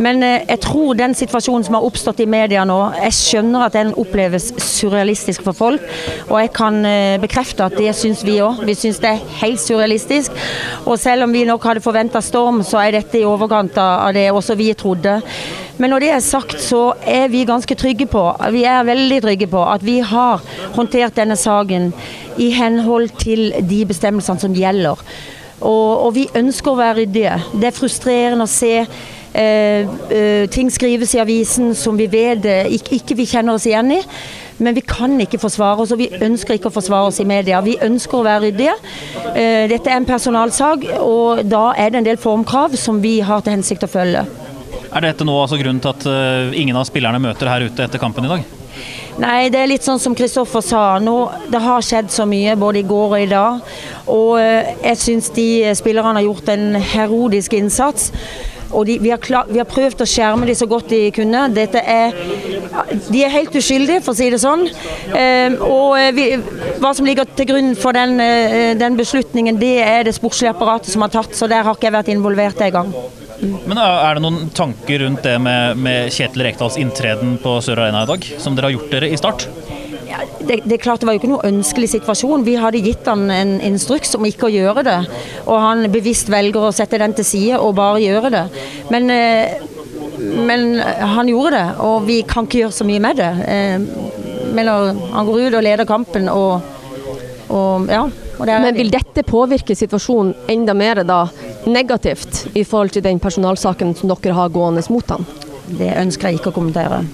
Men 0.00 0.22
eh, 0.24 0.42
jeg 0.48 0.62
tror 0.64 0.96
den 0.98 1.14
situasjonen 1.16 1.66
som 1.66 1.76
har 1.76 1.86
oppstått 1.86 2.22
i 2.24 2.28
media 2.30 2.64
nå, 2.68 2.78
jeg 3.04 3.16
skjønner 3.16 3.66
at 3.66 3.76
den 3.76 3.92
oppleves 4.00 4.50
surrealistisk 4.64 5.44
for 5.46 5.56
folk. 5.56 5.84
Og 6.28 6.36
jeg 6.40 6.52
kan 6.56 6.80
eh, 6.88 7.16
bekrefte 7.20 7.66
at 7.66 7.76
det 7.76 7.92
syns 7.98 8.24
vi 8.26 8.38
òg. 8.44 8.64
Vi 8.68 8.76
syns 8.78 9.00
det 9.02 9.12
er 9.12 9.24
helt 9.42 9.62
surrealistisk. 9.62 10.36
Og 10.86 10.96
selv 11.00 11.26
om 11.26 11.34
vi 11.36 11.46
nok 11.48 11.66
hadde 11.68 11.84
forventa 11.84 12.22
storm, 12.24 12.62
så 12.66 12.80
er 12.82 12.96
dette 12.98 13.20
i 13.20 13.26
overkant 13.28 13.76
av 13.80 14.14
det 14.16 14.30
også 14.32 14.56
vi 14.58 14.72
trodde. 14.78 15.20
Men 15.80 15.94
når 15.94 16.04
det 16.04 16.08
er 16.12 16.24
sagt, 16.24 16.58
så 16.60 16.80
er 17.08 17.30
vi 17.32 17.46
ganske 17.48 17.74
trygge 17.78 18.04
på, 18.10 18.22
vi 18.52 18.66
er 18.68 18.84
veldig 18.84 19.20
trygge 19.24 19.46
på 19.48 19.62
at 19.64 19.84
vi 19.84 20.00
har 20.04 20.42
håndtert 20.74 21.16
denne 21.16 21.38
saken 21.40 21.88
i 22.40 22.50
henhold 22.52 23.14
til 23.20 23.48
de 23.64 23.84
bestemmelsene 23.88 24.44
som 24.44 24.56
gjelder. 24.56 25.00
Og, 25.60 26.06
og 26.06 26.12
vi 26.16 26.26
ønsker 26.36 26.72
å 26.72 26.78
være 26.78 27.02
ryddige. 27.02 27.38
Det 27.52 27.70
er 27.70 27.76
frustrerende 27.76 28.46
å 28.46 28.50
se 28.50 28.74
eh, 28.80 29.88
eh, 30.10 30.44
ting 30.52 30.70
skrives 30.72 31.14
i 31.16 31.22
avisen 31.22 31.74
som 31.76 31.98
vi 32.00 32.08
vet 32.10 32.46
eh, 32.48 32.70
ikke, 32.78 32.96
ikke 33.00 33.18
vi 33.20 33.28
kjenner 33.28 33.58
oss 33.58 33.68
igjen 33.68 33.92
i. 33.98 34.00
Men 34.60 34.76
vi 34.76 34.82
kan 34.84 35.14
ikke 35.20 35.40
forsvare 35.40 35.80
oss, 35.80 35.92
og 35.94 36.02
vi 36.02 36.10
ønsker 36.12 36.58
ikke 36.58 36.68
å 36.68 36.74
forsvare 36.74 37.08
oss 37.08 37.20
i 37.22 37.28
media. 37.28 37.62
Vi 37.64 37.78
ønsker 37.80 38.18
å 38.18 38.26
være 38.26 38.50
ryddige. 38.50 38.76
Eh, 39.32 39.64
dette 39.72 39.88
er 39.88 39.96
en 39.96 40.08
personalsak, 40.08 40.84
og 41.00 41.44
da 41.48 41.70
er 41.80 41.92
det 41.92 42.02
en 42.02 42.08
del 42.10 42.20
formkrav 42.20 42.76
som 42.80 43.00
vi 43.00 43.18
har 43.24 43.44
til 43.44 43.56
hensikt 43.56 43.88
å 43.88 43.90
følge. 43.90 44.26
Er 44.90 45.06
dette 45.06 45.24
nå 45.24 45.36
altså 45.38 45.58
grunnen 45.60 45.80
til 45.82 45.94
at 45.94 46.08
eh, 46.10 46.56
ingen 46.60 46.76
av 46.76 46.88
spillerne 46.88 47.22
møter 47.22 47.48
her 47.48 47.68
ute 47.68 47.86
etter 47.86 48.02
kampen 48.02 48.28
i 48.28 48.32
dag? 48.32 48.59
Nei, 49.20 49.50
det 49.52 49.60
er 49.60 49.68
litt 49.68 49.84
sånn 49.84 50.00
som 50.00 50.14
Kristoffer 50.16 50.64
sa. 50.64 50.84
Nå, 51.02 51.16
det 51.52 51.60
har 51.60 51.84
skjedd 51.84 52.12
så 52.14 52.24
mye 52.28 52.56
både 52.60 52.80
i 52.80 52.86
går 52.88 53.16
og 53.16 53.18
i 53.20 53.28
dag. 53.30 53.74
Og 54.08 54.38
eh, 54.40 54.72
jeg 54.84 55.02
syns 55.02 55.32
de 55.36 55.48
spillerne 55.76 56.20
har 56.20 56.28
gjort 56.28 56.54
en 56.54 56.80
herodisk 56.94 57.58
innsats. 57.58 58.10
Og 58.70 58.86
de, 58.86 58.98
vi, 59.02 59.10
har 59.10 59.18
klar, 59.18 59.48
vi 59.50 59.58
har 59.58 59.68
prøvd 59.68 60.04
å 60.04 60.08
skjerme 60.08 60.46
dem 60.46 60.58
så 60.58 60.68
godt 60.70 60.92
de 60.92 61.02
kunne. 61.14 61.46
Er, 61.58 62.18
de 63.10 63.22
er 63.24 63.32
helt 63.34 63.56
uskyldige, 63.58 64.02
for 64.04 64.14
å 64.14 64.18
si 64.20 64.30
det 64.30 64.40
sånn. 64.42 64.66
Eh, 65.10 65.56
og 65.66 65.96
eh, 65.98 66.12
vi, 66.14 66.26
hva 66.82 66.94
som 66.94 67.08
ligger 67.08 67.28
til 67.34 67.50
grunn 67.50 67.72
for 67.78 67.96
den, 67.96 68.20
eh, 68.22 68.72
den 68.78 68.98
beslutningen, 68.98 69.58
det 69.60 69.76
er 69.82 70.06
det 70.06 70.14
sportslige 70.18 70.54
apparatet 70.54 70.94
som 70.94 71.06
har 71.06 71.14
tatt. 71.14 71.34
Så 71.36 71.50
der 71.50 71.66
har 71.66 71.74
ikke 71.74 71.90
jeg 71.90 71.98
vært 71.98 72.14
involvert 72.14 72.62
en 72.62 72.78
gang. 72.78 72.94
Men 73.40 73.78
er 73.80 74.16
det 74.18 74.22
noen 74.24 74.50
tanker 74.56 75.04
rundt 75.04 75.24
det 75.24 75.36
med, 75.40 75.78
med 75.80 76.12
Kjetil 76.12 76.44
Rekdals 76.44 76.76
inntreden 76.80 77.38
på 77.40 77.56
Sør 77.64 77.80
Arena 77.86 78.04
i 78.04 78.10
dag, 78.10 78.26
som 78.42 78.56
dere 78.56 78.68
har 78.68 78.76
gjort 78.76 78.92
dere 78.92 79.08
i 79.08 79.18
start? 79.20 79.46
Ja, 80.10 80.20
det, 80.42 80.60
det 80.66 80.76
er 80.76 80.82
klart 80.82 81.00
det 81.00 81.08
var 81.08 81.16
jo 81.16 81.22
ikke 81.22 81.30
noe 81.30 81.48
ønskelig 81.48 81.88
situasjon. 81.94 82.44
Vi 82.44 82.58
hadde 82.60 82.82
gitt 82.84 83.08
han 83.08 83.30
en 83.32 83.56
instruks 83.64 84.12
om 84.18 84.26
ikke 84.28 84.48
å 84.48 84.52
gjøre 84.52 84.84
det. 84.86 84.98
Og 85.46 85.56
han 85.62 85.86
bevisst 85.92 86.32
velger 86.32 86.68
å 86.68 86.72
sette 86.74 87.00
den 87.00 87.14
til 87.16 87.28
side 87.28 87.60
og 87.62 87.76
bare 87.78 88.02
gjøre 88.02 88.32
det. 88.34 88.44
Men, 88.90 89.08
eh, 89.14 89.60
men 90.18 90.74
han 90.82 91.30
gjorde 91.30 91.54
det, 91.56 91.68
og 91.86 92.04
vi 92.10 92.20
kan 92.28 92.48
ikke 92.48 92.64
gjøre 92.64 92.78
så 92.82 92.88
mye 92.88 93.04
med 93.06 93.22
det. 93.22 93.32
Eh, 93.48 93.78
Men 94.50 94.66
han 94.66 95.26
går 95.28 95.44
ut 95.46 95.54
og 95.54 95.62
leder 95.62 95.86
kampen 95.86 96.24
og, 96.28 96.64
og 97.54 97.86
ja. 97.86 98.00
Og 98.40 98.46
det 98.48 98.54
er 98.54 98.62
Men 98.64 98.74
vil 98.74 98.90
dette 98.90 99.22
påvirke 99.22 99.76
situasjonen 99.76 100.32
enda 100.48 100.74
mer 100.74 101.04
da 101.06 101.20
negativt 101.66 102.46
i 102.54 102.64
forhold 102.64 102.94
til 102.94 103.04
den 103.04 103.20
personalsaken 103.20 103.94
som 103.98 104.12
dere 104.12 104.36
har 104.36 104.54
gående 104.54 104.84
mot 104.92 105.12
han? 105.12 105.26
Det 105.70 105.92
ønsker 105.96 106.30
jeg 106.30 106.40
ikke 106.40 106.52
å 106.52 106.56
kommentere. 106.56 107.04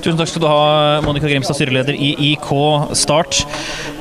Tusen 0.00 0.16
takk 0.16 0.30
skal 0.32 0.42
du 0.42 0.48
ha, 0.48 1.00
Monica 1.04 1.28
Grimstad, 1.28 1.58
styreleder 1.58 1.92
i 1.92 2.14
IK 2.30 2.48
Start. 2.96 3.42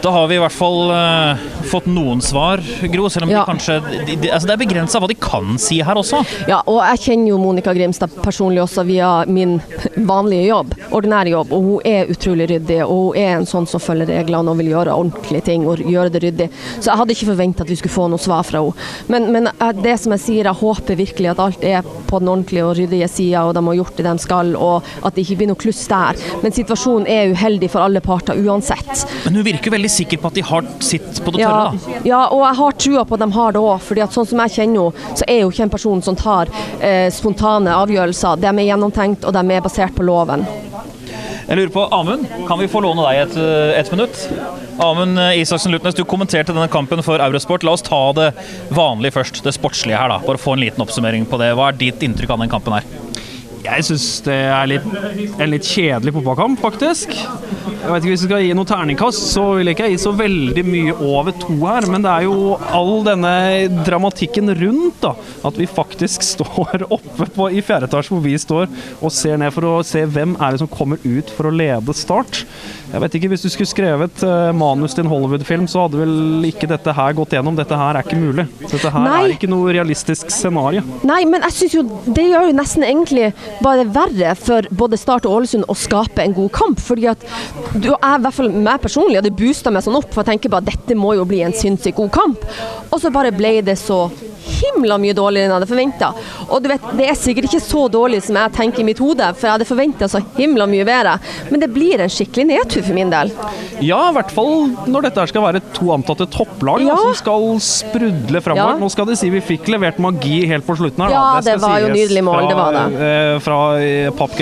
Da 0.01 0.09
har 0.15 0.27
vi 0.27 0.35
i 0.35 0.39
hvert 0.39 0.55
fall 0.55 0.91
uh, 0.95 1.39
fått 1.67 1.87
noen 1.91 2.21
svar, 2.23 2.61
Gro. 2.91 3.09
Selv 3.11 3.25
om 3.27 3.31
Ja. 3.33 3.41
de 3.43 3.51
kanskje 3.51 3.75
de, 4.07 4.15
de, 4.15 4.29
altså 4.31 4.47
Det 4.47 4.53
er 4.53 4.61
begrensa 4.61 4.99
hva 5.01 5.09
de 5.11 5.15
kan 5.19 5.57
si 5.59 5.81
her 5.83 5.97
også. 5.99 6.21
Ja, 6.47 6.61
og 6.71 6.79
jeg 6.85 7.01
kjenner 7.03 7.33
jo 7.33 7.39
Monica 7.41 7.73
Grimstad 7.75 8.13
personlig 8.23 8.61
også 8.63 8.85
via 8.87 9.09
min 9.27 9.57
vanlige 10.07 10.47
jobb, 10.47 10.71
ordinære 10.95 11.33
jobb, 11.33 11.51
og 11.51 11.65
hun 11.67 11.81
er 11.89 12.07
utrolig 12.13 12.47
ryddig, 12.53 12.79
og 12.85 13.09
hun 13.09 13.19
er 13.19 13.33
en 13.41 13.47
sånn 13.49 13.67
som 13.67 13.83
følger 13.83 14.07
reglene 14.07 14.53
og 14.53 14.57
vil 14.61 14.71
gjøre 14.71 14.95
ordentlige 14.95 15.43
ting 15.49 15.67
og 15.67 15.83
gjøre 15.83 16.13
det 16.15 16.23
ryddig. 16.23 16.47
Så 16.79 16.89
jeg 16.93 17.01
hadde 17.01 17.15
ikke 17.17 17.29
forventa 17.33 17.65
at 17.67 17.73
vi 17.73 17.77
skulle 17.81 17.97
få 17.97 18.07
noe 18.13 18.23
svar 18.23 18.47
fra 18.47 18.63
henne. 18.63 18.87
Men, 19.11 19.27
men 19.35 19.51
det 19.83 19.97
som 19.99 20.15
jeg 20.15 20.23
sier, 20.23 20.47
jeg 20.49 20.59
håper 20.63 20.99
virkelig 20.99 21.33
at 21.33 21.43
alt 21.43 21.63
er 21.67 21.83
på 22.09 22.21
den 22.23 22.31
ordentlige 22.31 22.65
og 22.65 22.77
ryddige 22.79 23.11
sida, 23.11 23.43
og 23.49 23.53
de 23.59 23.65
har 23.67 23.79
gjort 23.81 23.99
det 23.99 24.07
de 24.07 24.15
skal, 24.23 24.55
og 24.55 24.87
at 25.03 25.15
det 25.19 25.27
ikke 25.27 25.41
blir 25.43 25.51
noe 25.51 25.59
kluss 25.59 25.83
der. 25.91 26.17
Men 26.43 26.55
situasjonen 26.55 27.07
er 27.11 27.35
uheldig 27.35 27.69
for 27.75 27.83
alle 27.83 28.01
parter 28.05 28.39
uansett. 28.39 29.05
Men 29.27 29.41
hun 29.41 29.45
virker 29.51 29.69
jo 29.69 29.75
veldig 29.89 29.95
sikker 29.97 30.21
på 30.21 30.29
at 30.29 30.35
de 30.35 30.41
har 30.41 30.65
sitt 30.79 31.23
på 31.23 31.31
det 31.33 31.43
tørre. 31.43 31.73
Da. 31.73 31.99
ja, 32.05 32.21
og 32.29 32.43
jeg 32.45 32.55
har 32.59 32.77
trua 32.77 33.05
på 33.05 33.15
at 33.15 33.23
de 33.23 33.31
har 33.33 33.53
det 33.53 33.59
òg. 33.59 33.81
fordi 33.81 34.01
at 34.01 34.13
sånn 34.13 34.27
som 34.29 34.39
jeg 34.39 34.55
kjenner 34.55 34.91
henne, 34.91 35.15
så 35.15 35.25
er 35.27 35.43
hun 35.43 35.51
ikke 35.51 35.63
en 35.63 35.73
person 35.73 36.01
som 36.01 36.15
tar 36.15 36.49
eh, 36.81 37.09
spontane 37.11 37.73
avgjørelser. 37.73 38.39
De 38.39 38.47
er 38.47 38.67
gjennomtenkt, 38.69 39.25
og 39.25 39.33
de 39.33 39.43
er 39.55 39.61
basert 39.61 39.95
på 39.95 40.05
loven. 40.05 40.45
Jeg 41.49 41.57
lurer 41.57 41.71
på, 41.73 41.83
Amund, 41.89 42.27
kan 42.45 42.59
vi 42.59 42.67
få 42.69 42.81
låne 42.85 43.01
deg 43.07 43.23
et, 43.23 43.37
eh, 43.41 43.79
et 43.79 43.89
minutt? 43.91 44.19
Amund 44.85 45.17
eh, 45.17 45.39
Isaksen 45.41 45.73
Lutnes, 45.73 45.97
du 45.97 46.03
kommenterte 46.05 46.53
denne 46.53 46.69
kampen 46.69 47.01
for 47.01 47.17
Eurosport. 47.17 47.65
La 47.65 47.73
oss 47.73 47.85
ta 47.85 48.03
det 48.13 48.31
vanlige 48.69 49.17
først, 49.17 49.41
det 49.43 49.57
sportslige 49.57 49.97
her. 49.97 50.13
da. 50.13 50.21
Bare 50.25 50.41
få 50.41 50.53
en 50.53 50.65
liten 50.67 50.85
oppsummering 50.85 51.25
på 51.29 51.41
det. 51.41 51.55
Hva 51.57 51.71
er 51.71 51.81
ditt 51.81 52.05
inntrykk 52.05 52.35
av 52.35 52.45
den 52.45 52.53
kampen 52.53 52.77
her? 52.77 52.98
Jeg 53.59 53.85
syns 53.89 54.05
det 54.23 54.35
er 54.49 54.69
litt, 54.71 54.85
en 55.35 55.51
litt 55.51 55.67
kjedelig 55.67 56.13
fotballkamp, 56.15 56.59
faktisk. 56.63 57.11
Jeg 57.13 57.91
vet 57.91 58.03
ikke 58.03 58.11
Hvis 58.11 58.23
vi 58.23 58.27
skal 58.27 58.43
gi 58.43 58.55
noe 58.57 58.67
terningkast, 58.67 59.25
så 59.33 59.43
vil 59.57 59.69
jeg 59.69 59.77
ikke 59.77 59.89
gi 59.91 59.99
så 60.01 60.13
veldig 60.15 60.63
mye 60.67 60.95
over 60.95 61.35
to 61.35 61.55
her. 61.61 61.87
Men 61.91 62.05
det 62.05 62.11
er 62.11 62.27
jo 62.27 62.55
all 62.75 63.03
denne 63.07 63.33
dramatikken 63.87 64.51
rundt, 64.61 64.99
da. 65.03 65.13
At 65.47 65.59
vi 65.59 65.67
faktisk 65.69 66.25
står 66.33 66.87
oppe 66.87 67.29
på, 67.35 67.49
i 67.51 67.63
fjerde 67.65 67.89
etasje 67.89 68.15
hvor 68.15 68.23
vi 68.25 68.35
står 68.39 68.67
og 68.99 69.13
ser 69.15 69.39
ned 69.41 69.53
for 69.55 69.67
å 69.67 69.75
se 69.87 70.05
hvem 70.07 70.37
er 70.39 70.55
det 70.55 70.63
som 70.63 70.71
kommer 70.71 71.01
ut 71.03 71.33
for 71.35 71.49
å 71.49 71.55
lede 71.55 71.97
Start. 71.99 72.43
Jeg 72.89 73.01
vet 73.03 73.15
ikke, 73.19 73.29
Hvis 73.33 73.43
du 73.45 73.49
skulle 73.53 73.69
skrevet 73.69 74.23
eh, 74.25 74.51
manus 74.57 74.95
til 74.97 75.05
en 75.05 75.11
Hollywood-film, 75.11 75.67
så 75.69 75.85
hadde 75.85 75.99
vel 76.01 76.47
ikke 76.49 76.69
dette 76.69 76.93
her 76.95 77.13
gått 77.17 77.35
gjennom. 77.35 77.57
Dette 77.57 77.77
her 77.77 77.99
er 77.99 78.05
ikke 78.05 78.17
mulig. 78.17 78.47
Dette 78.63 78.89
her 78.89 79.05
Nei. 79.05 79.19
er 79.27 79.33
ikke 79.35 79.49
noe 79.51 79.73
realistisk 79.75 80.31
scenario. 80.33 80.81
Nei, 81.07 81.21
men 81.29 81.45
jeg 81.47 81.57
synes 81.57 81.75
jo 81.77 81.83
det 82.17 82.25
gjør 82.31 82.49
jo 82.49 82.55
nesten 82.57 82.85
egentlig 82.87 83.29
bare 83.65 83.85
verre 83.93 84.33
for 84.39 84.65
både 84.81 84.97
Start 84.99 85.27
og 85.29 85.39
Ålesund 85.39 85.67
å 85.69 85.77
skape 85.77 86.25
en 86.25 86.35
god 86.37 86.51
kamp. 86.55 86.81
fordi 86.81 87.07
at 87.11 87.21
du, 87.75 87.91
jeg, 87.91 87.99
i 87.99 88.23
hvert 88.23 88.35
fall 88.35 88.49
meg 88.55 88.81
personlig 88.81 89.19
hadde 89.19 89.35
boosta 89.37 89.71
meg 89.73 89.85
sånn 89.85 89.99
opp, 89.99 90.09
for 90.13 90.23
jeg 90.23 90.33
tenker 90.33 90.53
bare 90.53 90.69
dette 90.71 90.97
må 90.97 91.13
jo 91.19 91.27
bli 91.29 91.43
en 91.45 91.55
sinnssykt 91.55 91.99
god 91.99 92.11
kamp. 92.15 92.49
Og 92.89 92.97
så 93.01 93.13
bare 93.13 93.33
ble 93.35 93.59
det 93.65 93.77
så 93.79 94.07
himla 94.49 94.97
mye 95.01 95.15
dårligere 95.17 95.47
enn 95.47 95.53
jeg 95.53 95.59
hadde 95.59 95.69
forventa. 95.71 96.11
Og 96.49 96.63
du 96.63 96.69
vet, 96.71 96.87
det 96.97 97.07
er 97.11 97.17
sikkert 97.19 97.49
ikke 97.49 97.61
så 97.63 97.85
dårlig 97.93 98.21
som 98.25 98.39
jeg 98.39 98.53
tenker 98.57 98.83
i 98.83 98.87
mitt 98.89 99.01
hode, 99.03 99.27
for 99.37 99.47
jeg 99.49 99.55
hadde 99.57 99.67
forventa 99.69 100.09
så 100.11 100.21
himla 100.37 100.67
mye 100.69 100.85
bedre. 100.87 101.17
Men 101.51 101.63
det 101.63 101.69
blir 101.75 102.01
en 102.03 102.11
skikkelig 102.11 102.47
nedtur 102.51 102.85
for 102.87 102.97
min 102.97 103.11
del. 103.13 103.31
Ja, 103.85 104.01
i 104.09 104.15
hvert 104.17 104.33
fall 104.35 104.69
når 104.89 105.07
dette 105.09 105.27
skal 105.31 105.45
være 105.47 105.61
to 105.77 105.91
antatte 105.95 106.27
topplag 106.33 106.83
Ja. 106.85 106.95
som 106.99 107.13
skal 107.19 107.47
sprudle 107.63 108.41
framover. 108.43 108.75
Ja. 108.77 108.79
Nå 108.81 108.89
skal 108.91 109.07
det 109.09 109.17
si 109.19 109.29
vi 109.33 109.41
fikk 109.43 109.69
levert 109.71 109.99
magi 110.01 110.41
helt 110.49 110.65
på 110.67 110.75
slutten 110.79 111.05
her. 111.05 111.13
Ja, 111.13 111.25
det, 111.43 111.55
det 111.55 111.61
var 111.63 111.79
jo 111.83 111.91
nydelig 111.93 112.23
mål, 112.25 112.39
fra, 112.39 112.49
det 112.49 112.59
var 112.59 112.77
det. 112.77 113.09
eh, 113.09 113.39
Fra 113.45 113.59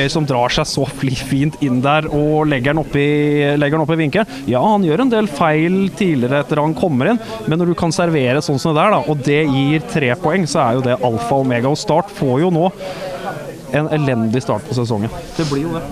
eh, 0.04 0.08
som 0.14 0.26
drar 0.28 0.50
seg 0.54 0.68
så 0.70 0.86
fint 1.28 1.58
inn 1.66 1.82
der 1.84 2.08
og 2.14 2.48
legger 2.50 2.74
den 2.74 2.82
oppi, 2.84 3.06
legger 3.58 3.78
den 3.78 3.84
oppi 3.86 3.98
vinkelen. 4.00 4.28
Ja, 4.50 4.62
han 4.64 4.84
gjør 4.86 5.04
en 5.06 5.12
del 5.12 5.28
feil 5.32 5.90
tidligere 5.98 6.42
etter 6.44 6.62
han 6.62 6.76
kommer 6.78 7.12
inn, 7.12 7.20
men 7.48 7.60
når 7.60 7.72
du 7.72 7.76
kan 7.80 7.92
servere 7.96 8.42
sånn 8.46 8.60
som 8.62 8.74
det 8.76 8.82
der, 8.82 8.96
da, 8.96 9.00
og 9.08 9.22
det 9.26 9.40
gir 9.48 9.84
tre 9.98 10.13
poeng, 10.22 10.48
så 10.50 10.63
er 10.63 10.80
jo 10.80 10.88
det 10.88 10.98
alfa 11.01 11.36
og 11.42 11.46
omega. 11.48 11.70
Og 11.74 11.80
Start 11.82 12.13
får 12.18 12.42
jo 12.46 12.54
nå 12.54 12.68
en 13.77 13.89
elendig 13.98 14.46
start 14.46 14.63
på 14.70 14.77
sesongen. 14.77 15.12
Det 15.38 15.50
blir 15.50 15.66
jo 15.68 15.74
det. 15.80 15.86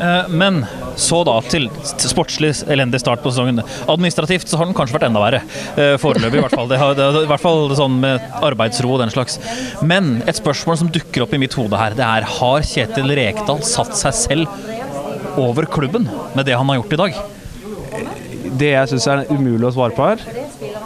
Eh, 0.00 0.28
Men 0.32 0.62
så 0.96 1.20
da 1.28 1.34
til 1.44 1.66
sportslig 2.00 2.50
elendig 2.72 3.00
start 3.02 3.22
på 3.22 3.30
sesongen. 3.32 3.60
Administrativt 3.86 4.48
så 4.48 4.56
har 4.58 4.68
den 4.68 4.74
kanskje 4.76 4.96
vært 4.96 5.06
enda 5.10 5.20
verre. 5.22 5.42
eh, 5.76 5.96
Foreløpig, 6.00 6.40
i 6.40 6.44
hvert 6.46 6.56
fall. 6.56 6.68
Det 6.70 6.78
har, 6.80 6.94
det 6.96 7.04
har, 7.04 7.18
I 7.22 7.30
hvert 7.30 7.44
fall 7.44 7.74
sånn 7.76 7.98
med 8.00 8.24
arbeidsro 8.48 8.94
og 8.94 9.02
den 9.04 9.12
slags. 9.12 9.38
Men 9.84 10.22
et 10.26 10.40
spørsmål 10.40 10.80
som 10.80 10.90
dukker 10.92 11.26
opp 11.26 11.34
i 11.36 11.42
mitt 11.42 11.56
hode 11.58 11.76
her, 11.76 11.96
det 11.98 12.06
er 12.06 12.26
har 12.38 12.64
Kjetil 12.66 13.12
Rekdal 13.20 13.60
satt 13.68 13.92
seg 13.98 14.16
selv 14.16 15.38
over 15.40 15.68
klubben 15.70 16.08
med 16.34 16.48
det 16.48 16.56
han 16.58 16.66
har 16.72 16.80
gjort 16.80 16.96
i 16.96 17.02
dag? 17.04 17.20
Det 18.60 18.72
jeg 18.72 18.90
syns 18.90 19.06
er 19.12 19.28
umulig 19.30 19.68
å 19.68 19.74
svare 19.76 19.94
på 19.96 20.08
her, 20.08 20.24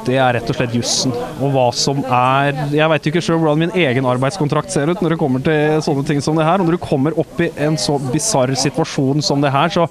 det 0.07 0.19
er 0.21 0.37
rett 0.37 0.51
og 0.51 0.59
slett 0.59 0.77
jussen. 0.77 1.15
Og 1.41 1.55
hva 1.55 1.67
som 1.77 2.03
er 2.05 2.57
Jeg 2.75 2.91
veit 2.93 3.09
ikke 3.11 3.23
sjøl 3.25 3.41
hvordan 3.43 3.65
min 3.65 3.75
egen 3.85 4.09
arbeidskontrakt 4.09 4.73
ser 4.75 4.93
ut 4.93 5.03
når 5.03 5.15
det 5.15 5.21
kommer 5.21 5.45
til 5.45 5.81
sånne 5.85 6.05
ting 6.09 6.23
som 6.25 6.39
det 6.39 6.47
her. 6.47 6.61
Og 6.61 6.69
når 6.69 6.79
du 6.79 6.85
kommer 6.85 7.19
opp 7.21 7.41
i 7.43 7.51
en 7.67 7.79
så 7.81 7.99
bisarr 8.13 8.55
situasjon 8.59 9.25
som 9.25 9.45
det 9.45 9.53
her, 9.55 9.73
så 9.73 9.89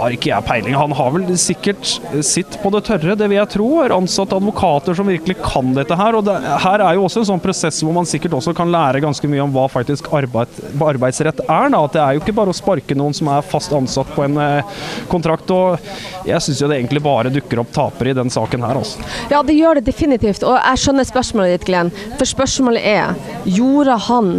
har 0.00 0.14
ikke 0.14 0.30
jeg 0.30 0.46
peiling. 0.46 0.76
Han 0.78 0.94
har 0.96 1.12
vel 1.14 1.26
sikkert 1.40 1.86
sitt 2.26 2.56
på 2.62 2.72
det 2.74 2.82
tørre, 2.88 3.16
det 3.18 3.28
vil 3.30 3.38
jeg 3.38 3.52
tro. 3.54 3.68
Er 3.84 3.94
ansatt 3.94 4.32
advokater 4.36 4.96
som 4.96 5.08
virkelig 5.10 5.38
kan 5.42 5.74
dette 5.76 5.96
her. 5.98 6.18
Og 6.18 6.26
det, 6.26 6.36
her 6.64 6.84
er 6.84 6.96
jo 6.96 7.06
også 7.06 7.22
en 7.22 7.30
sånn 7.32 7.42
prosess 7.42 7.80
hvor 7.84 7.96
man 7.96 8.08
sikkert 8.08 8.36
også 8.38 8.54
kan 8.56 8.72
lære 8.72 9.02
ganske 9.04 9.30
mye 9.30 9.44
om 9.44 9.54
hva 9.54 9.66
faktisk 9.72 10.10
arbeid, 10.16 10.60
arbeidsrett 10.74 11.44
er. 11.46 11.70
Da. 11.72 11.84
At 11.84 11.96
det 11.96 12.02
er 12.04 12.16
jo 12.16 12.24
ikke 12.24 12.36
bare 12.40 12.54
å 12.54 12.56
sparke 12.56 12.96
noen 12.98 13.16
som 13.16 13.30
er 13.32 13.46
fast 13.46 13.74
ansatt 13.76 14.10
på 14.16 14.24
en 14.26 14.40
eh, 14.40 14.80
kontrakt. 15.12 15.50
Og 15.54 16.28
jeg 16.28 16.40
syns 16.44 16.62
jo 16.64 16.70
det 16.70 16.80
egentlig 16.80 17.04
bare 17.04 17.32
dukker 17.34 17.62
opp 17.62 17.72
tapere 17.74 18.14
i 18.14 18.18
den 18.18 18.32
saken 18.32 18.66
her, 18.66 18.80
altså. 18.80 19.04
Ja, 19.32 19.42
det 19.46 19.56
gjør 19.58 19.80
det 19.80 19.88
definitivt. 19.88 20.44
Og 20.46 20.56
jeg 20.56 20.84
skjønner 20.84 21.08
spørsmålet 21.08 21.56
ditt, 21.56 21.68
Glenn. 21.70 21.94
For 22.16 22.28
spørsmålet 22.28 22.86
er 22.86 23.48
gjorde 23.48 23.96
han 24.08 24.34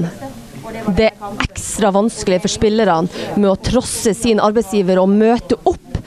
det 0.97 1.11
er 1.11 1.43
ekstra 1.45 1.91
vanskelig 1.93 2.41
for 2.43 2.51
spillerne 2.51 3.09
med 3.37 3.49
å 3.51 3.57
trosse 3.59 4.13
sin 4.17 4.41
arbeidsgiver 4.43 5.01
og 5.01 5.11
møte 5.11 5.57
opp. 5.69 5.99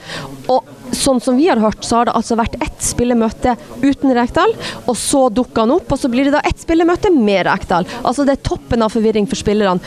Og 0.51 0.67
sånn 0.95 1.21
som 1.23 1.37
vi 1.37 1.47
har 1.49 1.61
hørt, 1.61 1.83
så 1.85 1.99
har 1.99 2.09
det 2.09 2.17
altså 2.17 2.37
vært 2.39 2.57
ett 2.61 2.83
spillemøte 2.83 3.55
uten 3.83 4.13
Rekdal, 4.15 4.53
og 4.85 4.97
så 4.99 5.25
dukker 5.33 5.65
han 5.65 5.75
opp, 5.77 5.89
og 5.91 5.99
så 5.99 6.11
blir 6.11 6.27
det 6.27 6.35
da 6.37 6.43
ett 6.45 6.61
spillemøte 6.61 7.11
med 7.15 7.45
Rekdal. 7.47 7.87
Altså 8.03 8.27
det 8.27 8.37
er 8.37 8.45
toppen 8.51 8.85
av 8.85 8.93
forvirring 8.93 9.29
for 9.31 9.39
spillerne. 9.39 9.81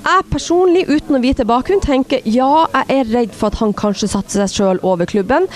Jeg 0.00 0.28
personlig, 0.32 0.86
uten 0.88 1.18
å 1.18 1.22
vite 1.22 1.44
bakgrunn, 1.44 1.82
tenker 1.84 2.24
ja, 2.24 2.66
jeg 2.72 3.00
er 3.02 3.10
redd 3.12 3.34
for 3.36 3.50
at 3.50 3.60
han 3.60 3.76
kanskje 3.76 4.08
satte 4.08 4.32
seg 4.32 4.54
sjøl 4.54 4.80
over 4.86 5.08
klubben. 5.10 5.48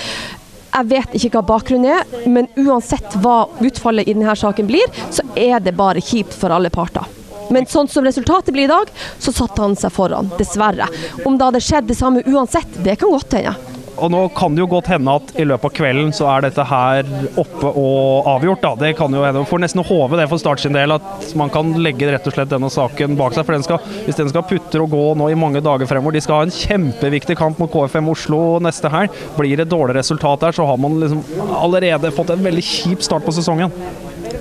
Jeg 0.74 0.90
vet 0.90 1.16
ikke 1.16 1.38
hva 1.38 1.46
bakgrunnen 1.54 1.96
er, 1.96 2.28
men 2.28 2.50
uansett 2.60 3.16
hva 3.24 3.46
utfallet 3.64 4.08
i 4.10 4.16
denne 4.16 4.36
saken 4.36 4.68
blir, 4.68 4.90
så 5.14 5.24
er 5.38 5.62
det 5.64 5.78
bare 5.78 6.02
kjipt 6.04 6.36
for 6.36 6.52
alle 6.52 6.72
parter. 6.74 7.23
Men 7.54 7.68
sånn 7.70 7.90
som 7.90 8.06
resultatet 8.06 8.54
blir 8.54 8.66
i 8.68 8.72
dag, 8.72 8.90
så 9.22 9.34
satte 9.34 9.62
han 9.62 9.78
seg 9.78 9.94
foran, 9.94 10.32
dessverre. 10.40 10.90
Om 11.24 11.38
det 11.38 11.50
hadde 11.50 11.64
skjedd 11.64 11.88
det 11.90 12.00
samme 12.00 12.24
uansett, 12.26 12.82
det 12.84 12.98
kan 13.00 13.14
godt 13.14 13.38
hende. 13.38 13.54
Og 13.94 14.10
nå 14.10 14.24
kan 14.34 14.54
det 14.54 14.62
jo 14.64 14.68
godt 14.72 14.88
hende 14.90 15.12
at 15.20 15.28
i 15.38 15.44
løpet 15.46 15.68
av 15.68 15.74
kvelden 15.76 16.08
så 16.14 16.26
er 16.32 16.46
dette 16.48 16.64
her 16.66 17.06
oppe 17.40 17.70
og 17.70 18.26
avgjort. 18.32 18.62
da. 18.64 18.72
Det 18.80 18.92
kan 18.98 19.14
jo 19.14 19.22
hende. 19.22 19.44
Får 19.46 19.62
nesten 19.62 19.84
håpe 19.86 20.18
det 20.18 20.26
for 20.30 20.42
Start 20.42 20.64
sin 20.64 20.74
del, 20.74 20.92
at 20.96 21.34
man 21.38 21.52
kan 21.52 21.70
legge 21.78 22.10
rett 22.10 22.26
og 22.26 22.34
slett 22.34 22.50
denne 22.50 22.70
saken 22.72 23.14
bak 23.18 23.36
seg. 23.36 23.46
For 23.46 23.54
den 23.54 23.66
skal, 23.66 23.78
hvis 24.06 24.18
den 24.18 24.32
skal 24.32 24.46
putre 24.48 24.82
og 24.82 24.90
gå 24.92 25.04
nå 25.18 25.30
i 25.30 25.38
mange 25.38 25.62
dager 25.64 25.88
fremover 25.88 26.18
De 26.18 26.24
skal 26.24 26.40
ha 26.40 26.48
en 26.48 26.54
kjempeviktig 26.54 27.38
kamp 27.38 27.60
mot 27.62 27.70
KFM 27.70 28.10
Oslo 28.12 28.40
neste 28.64 28.90
helg. 28.92 29.14
Blir 29.38 29.62
det 29.62 29.70
dårlig 29.70 29.96
resultat 30.00 30.42
der, 30.42 30.58
så 30.58 30.66
har 30.66 30.80
man 30.80 30.98
liksom 31.00 31.22
allerede 31.54 32.12
fått 32.14 32.34
en 32.34 32.44
veldig 32.44 32.66
kjip 32.66 33.06
start 33.06 33.24
på 33.26 33.36
sesongen. 33.38 33.70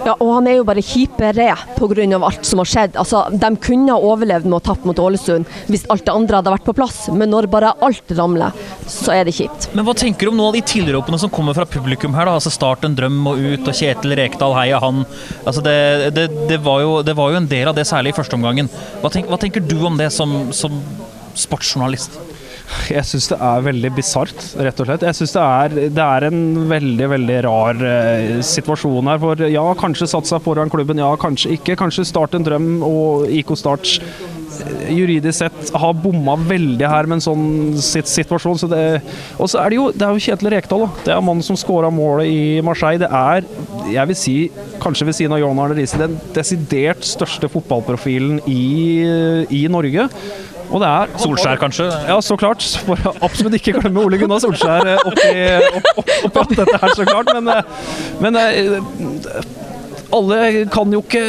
Ja, 0.04 0.16
og 0.18 0.30
han 0.36 0.48
er 0.50 0.58
jo 0.58 0.66
bare 0.68 0.84
kjipere 0.84 1.54
pga. 1.78 2.20
alt 2.20 2.46
som 2.46 2.60
har 2.60 2.70
skjedd. 2.70 2.98
Altså, 3.00 3.24
de 3.32 3.50
kunne 3.64 3.94
ha 3.94 4.00
overlevd 4.00 4.48
med 4.48 4.58
å 4.58 4.64
tappe 4.64 4.88
mot 4.88 5.00
Ålesund 5.00 5.48
hvis 5.72 5.86
alt 5.94 6.06
det 6.06 6.14
andre 6.14 6.40
hadde 6.40 6.54
vært 6.54 6.66
på 6.68 6.76
plass, 6.76 7.08
men 7.14 7.32
når 7.32 7.48
bare 7.52 7.74
alt 7.84 8.12
ramler, 8.18 8.52
så 8.88 9.14
er 9.16 9.26
det 9.26 9.36
kjipt. 9.38 9.70
Men 9.74 9.88
hva 9.88 9.96
tenker 9.98 10.28
du 10.28 10.34
om 10.34 10.40
noen 10.40 10.52
av 10.52 10.58
de 10.58 10.64
tilropene 10.74 11.20
som 11.22 11.32
kommer 11.34 11.56
fra 11.58 11.68
publikum 11.70 12.16
her? 12.18 12.28
da? 12.28 12.36
Altså 12.40 12.52
Start 12.54 12.84
en 12.88 12.98
drøm 12.98 13.22
og 13.32 13.40
ut, 13.40 13.68
og 13.68 13.74
Kjetil 13.78 14.18
Rekdal, 14.20 14.56
heia 14.58 14.82
han. 14.84 15.06
Altså 15.46 15.64
det, 15.66 15.78
det, 16.18 16.28
det, 16.52 16.60
var 16.66 16.84
jo, 16.84 17.00
det 17.06 17.16
var 17.18 17.34
jo 17.34 17.42
en 17.42 17.50
del 17.50 17.72
av 17.72 17.78
det, 17.78 17.88
særlig 17.90 18.14
i 18.14 18.20
første 18.20 18.38
omgangen. 18.38 18.70
Hva, 19.02 19.12
tenk, 19.14 19.32
hva 19.32 19.40
tenker 19.42 19.64
du 19.64 19.80
om 19.88 19.98
det 20.00 20.12
som, 20.16 20.52
som 20.56 20.82
sportsjournalist? 21.40 22.20
Jeg 22.92 23.08
syns 23.08 23.30
det 23.32 23.38
er 23.42 23.64
veldig 23.66 23.92
bisart, 23.96 24.44
rett 24.60 24.82
og 24.82 24.88
slett. 24.90 25.06
Jeg 25.08 25.18
syns 25.18 25.34
det, 25.36 25.88
det, 25.96 26.04
er 26.04 26.28
en 26.28 26.44
veldig, 26.70 27.08
veldig 27.14 27.40
rar 27.46 27.82
eh, 27.88 28.38
situasjon 28.46 29.10
her. 29.12 29.22
For 29.24 29.44
ja, 29.48 29.64
kanskje 29.80 30.10
satt 30.12 30.30
seg 30.30 30.44
foran 30.46 30.72
klubben, 30.74 31.02
ja, 31.02 31.12
kanskje 31.20 31.56
ikke. 31.58 31.78
Kanskje 31.80 32.08
Start 32.08 32.36
en 32.38 32.46
drøm 32.46 32.70
og 32.86 33.30
IK 33.32 33.54
Start 33.60 33.96
eh, 34.04 34.92
juridisk 34.98 35.40
sett 35.40 35.74
har 35.80 35.96
bomma 35.98 36.36
veldig 36.38 36.90
her 36.90 37.10
med 37.10 37.20
en 37.20 37.26
sånn 37.26 37.48
situasjon. 37.80 38.60
Så 38.62 38.70
og 38.70 39.50
så 39.52 39.64
er 39.64 39.74
det 39.74 39.80
jo, 39.80 39.90
det 39.96 40.08
er 40.08 40.14
jo 40.14 40.26
Kjetil 40.28 40.54
Rekdal. 40.54 40.86
Da. 40.86 41.04
Det 41.08 41.16
er 41.16 41.26
mannen 41.26 41.46
som 41.46 41.60
skåra 41.60 41.92
målet 41.94 42.32
i 42.32 42.62
Marseille. 42.66 43.02
Det 43.02 43.10
er, 43.10 43.48
jeg 43.96 44.12
vil 44.12 44.20
si, 44.20 44.38
kanskje 44.84 45.10
ved 45.10 45.20
siden 45.20 45.38
av 45.38 45.44
John 45.44 45.64
Arne 45.64 45.80
Riise, 45.80 46.02
den 46.02 46.20
desidert 46.36 47.08
største 47.08 47.52
fotballprofilen 47.52 48.44
i, 48.50 48.66
i 49.54 49.66
Norge. 49.72 50.10
Og 50.74 50.82
det 50.82 50.90
er 50.90 51.18
Solskjær, 51.22 51.60
kanskje? 51.62 51.88
Ja, 52.10 52.20
så 52.26 52.38
klart. 52.40 52.66
For 52.88 53.00
absolutt 53.22 53.60
ikke 53.60 53.78
glemme 53.78 54.02
Ole 54.02 54.18
Gunnar 54.22 54.42
Solskjær 54.42 54.88
eh, 54.96 55.10
oppi, 55.10 55.34
opp, 56.02 56.40
opp, 56.42 56.56
dette 56.56 56.80
her, 56.82 56.96
så 56.98 57.06
klart. 57.06 57.30
Men, 57.38 57.52
eh, 57.54 57.92
men 58.24 58.40
eh, 58.42 59.44
alle 60.14 60.40
kan 60.74 60.90
jo 60.94 61.02
ikke 61.02 61.22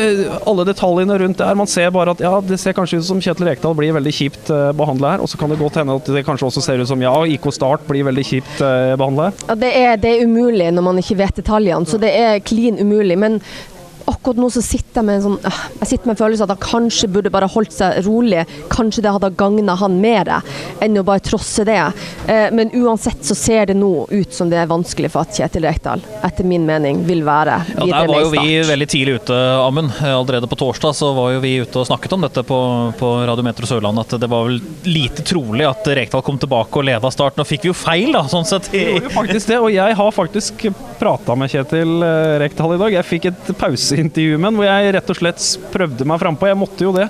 alle 0.49 0.65
detaljene 0.69 1.19
rundt 1.21 1.41
der. 1.41 1.59
Man 1.61 1.69
ser 1.69 1.93
bare 1.93 2.17
at 2.17 2.25
ja, 2.25 2.33
det 2.45 2.59
ser 2.61 2.77
kanskje 2.77 3.03
ut 3.03 3.09
som 3.09 3.21
Kjetil 3.25 3.49
Rekdal 3.51 3.77
blir 3.77 3.93
veldig 3.97 4.15
kjipt 4.17 4.53
behandla 4.81 5.15
her. 5.15 5.25
Og 5.25 5.29
så 5.33 5.41
kan 5.41 5.53
det 5.53 5.61
godt 5.61 5.77
hende 5.81 5.97
at 6.01 6.09
det 6.17 6.25
kanskje 6.25 6.49
også 6.49 6.65
ser 6.65 6.81
ut 6.81 6.89
som 6.89 7.05
ja, 7.05 7.13
IK 7.37 7.51
Start 7.53 7.85
blir 7.89 8.09
veldig 8.09 8.27
kjipt 8.29 8.65
behandla 8.65 9.29
her. 9.29 9.47
Ja, 9.51 9.61
det 9.61 9.75
er, 9.85 9.95
det 10.01 10.15
er 10.15 10.27
umulig 10.29 10.73
når 10.73 10.89
man 10.89 11.05
ikke 11.05 11.21
vet 11.21 11.41
detaljene, 11.41 11.89
så 11.89 12.01
det 12.01 12.17
er 12.17 12.43
klin 12.45 12.81
umulig. 12.81 13.21
Men 13.21 13.41
akkurat 14.11 14.41
nå 14.41 14.51
så 14.53 14.63
sitter 14.65 15.01
jeg 15.01 15.09
med 15.09 15.19
en 15.19 15.25
sånn 15.25 15.39
øh, 15.49 15.61
Jeg 15.81 15.91
sitter 15.91 16.09
med 16.09 16.15
en 16.15 16.21
følelse 16.21 16.47
at 16.47 16.53
han 16.55 16.63
kanskje 16.65 17.11
burde 17.13 17.33
bare 17.35 17.49
holdt 17.51 17.75
seg 17.75 18.01
rolig. 18.07 18.45
Kanskje 18.73 19.05
det 19.05 19.13
hadde 19.15 19.33
gagna 19.39 19.77
han 19.81 19.99
mer 20.03 20.31
enn 20.85 20.99
å 21.01 21.05
bare 21.07 21.23
trosse 21.25 21.65
det. 21.67 21.81
Eh, 22.29 22.49
men 22.55 22.73
uansett 22.77 23.25
så 23.27 23.37
ser 23.39 23.71
det 23.71 23.79
nå 23.79 24.07
ut 24.11 24.35
som 24.35 24.51
det 24.51 24.61
er 24.61 24.71
vanskelig 24.71 25.11
for 25.13 25.25
at 25.25 25.35
Kjetil 25.37 25.67
Rekdal, 25.69 26.05
etter 26.27 26.47
min 26.49 26.67
mening, 26.69 27.03
vil 27.09 27.25
være 27.27 27.59
videre 27.69 27.89
ja, 27.89 28.01
Der 28.01 28.11
var 28.11 28.23
jo 28.25 28.31
vi 28.33 28.59
veldig 28.69 28.89
tidlig 28.91 29.19
ute, 29.21 29.39
Amund. 29.65 29.93
Allerede 30.05 30.49
på 30.51 30.59
torsdag 30.59 30.97
så 30.97 31.13
var 31.17 31.35
jo 31.35 31.43
vi 31.45 31.57
ute 31.63 31.81
og 31.81 31.89
snakket 31.89 32.17
om 32.17 32.25
dette 32.25 32.45
på, 32.47 32.59
på 32.99 33.13
Radio 33.29 33.47
Metro 33.47 33.69
Sørland. 33.69 34.01
At 34.05 34.17
det 34.21 34.31
var 34.31 34.49
vel 34.49 34.61
lite 34.89 35.25
trolig 35.27 35.67
at 35.69 35.87
Rekdal 35.97 36.25
kom 36.27 36.41
tilbake 36.41 36.81
og 36.81 36.89
leda 36.89 37.13
starten. 37.15 37.45
Og 37.45 37.49
fikk 37.51 37.67
vi 37.67 37.73
jo 37.73 37.77
feil, 37.79 38.13
da, 38.15 38.25
sånn 38.31 38.49
sett. 38.49 38.71
Det 38.73 38.85
gjorde 38.89 39.11
jo 39.11 39.15
faktisk 39.15 39.53
det, 39.53 39.61
og 39.61 39.73
jeg 39.75 39.99
har 40.01 40.15
faktisk 40.15 40.67
prata 40.99 41.35
med 41.39 41.51
Kjetil 41.53 42.03
eh, 42.05 42.35
Rekdal 42.43 42.75
i 42.77 42.79
dag. 42.81 42.95
Jeg 42.97 43.07
fikk 43.09 43.27
et 43.31 43.51
pauseintervju 43.61 44.39
med 44.39 44.49
ham 44.49 44.61
hvor 44.61 44.69
jeg 44.69 44.95
rett 44.97 45.11
og 45.13 45.19
slett 45.19 45.47
prøvde 45.73 46.07
meg 46.09 46.21
frampå. 46.23 46.49
Jeg 46.51 46.59
måtte 46.61 46.87
jo 46.87 46.93
det. 46.95 47.09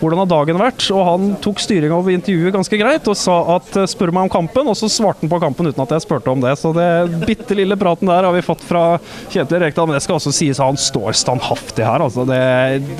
Hvordan 0.00 0.22
har 0.22 0.30
dagen 0.30 0.60
vært? 0.60 0.86
Og 0.94 1.02
han 1.06 1.32
tok 1.42 1.62
styringa 1.62 1.98
over 1.98 2.14
intervjuet 2.14 2.54
ganske 2.54 2.78
greit 2.80 3.08
og 3.10 3.18
sa 3.18 3.38
at 3.56 3.78
eh, 3.80 3.88
spør 3.90 4.14
meg 4.14 4.28
om 4.28 4.32
kampen, 4.36 4.70
og 4.70 4.78
så 4.78 4.90
svarte 4.92 5.24
han 5.24 5.32
på 5.32 5.40
kampen 5.42 5.70
uten 5.70 5.84
at 5.84 5.96
jeg 5.96 6.06
spurte 6.06 6.32
om 6.32 6.42
det. 6.44 6.54
Så 6.60 6.74
det 6.76 6.88
bitte 7.26 7.56
lille 7.58 7.78
praten 7.80 8.10
der 8.10 8.28
har 8.28 8.36
vi 8.36 8.44
fått 8.46 8.64
fra 8.66 8.84
Kjetil 9.32 9.62
Rekdal. 9.64 9.90
Men 9.90 9.98
det 9.98 10.04
skal 10.06 10.18
også 10.18 10.34
sies 10.34 10.60
at 10.60 10.72
han 10.72 10.80
står 10.80 11.16
standhaftig 11.22 11.86
her. 11.86 12.06
Altså. 12.06 12.26
Det, 12.28 12.40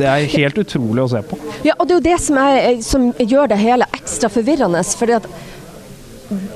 det, 0.01 0.09
er 0.09 0.29
helt 0.37 0.62
utrolig 0.62 1.07
å 1.07 1.11
se 1.14 1.25
på. 1.27 1.40
Ja, 1.66 1.77
og 1.79 1.88
det 1.88 1.97
er 1.97 2.01
jo 2.01 2.07
det 2.11 2.21
som, 2.27 2.42
er, 2.42 2.68
som 2.87 3.11
gjør 3.18 3.53
det 3.53 3.62
hele 3.62 3.88
ekstra 3.97 4.31
forvirrende. 4.33 4.85
fordi 4.99 5.21
at 5.21 5.29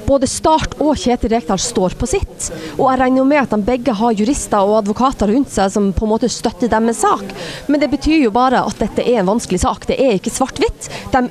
både 0.07 0.29
Start 0.31 0.77
og 0.83 0.97
Kjetil 1.01 1.33
Rekdal 1.33 1.61
står 1.63 1.97
på 1.99 2.09
sitt. 2.11 2.51
Og 2.77 2.87
jeg 2.91 3.01
regner 3.01 3.23
jo 3.23 3.29
med 3.29 3.43
at 3.43 3.55
de 3.55 3.67
begge 3.67 3.95
har 3.97 4.17
jurister 4.17 4.63
og 4.67 4.81
advokater 4.83 5.33
rundt 5.33 5.53
seg 5.53 5.73
som 5.75 5.91
på 5.97 6.07
en 6.07 6.13
måte 6.15 6.31
støtter 6.33 6.71
deres 6.73 7.03
sak. 7.05 7.25
Men 7.71 7.83
det 7.83 7.91
betyr 7.93 8.25
jo 8.25 8.35
bare 8.35 8.65
at 8.67 8.81
dette 8.83 9.05
er 9.05 9.23
en 9.23 9.31
vanskelig 9.33 9.63
sak. 9.65 9.89
Det 9.89 9.99
er 10.01 10.19
ikke 10.19 10.35
svart-hvitt. 10.35 10.91
De 11.15 11.25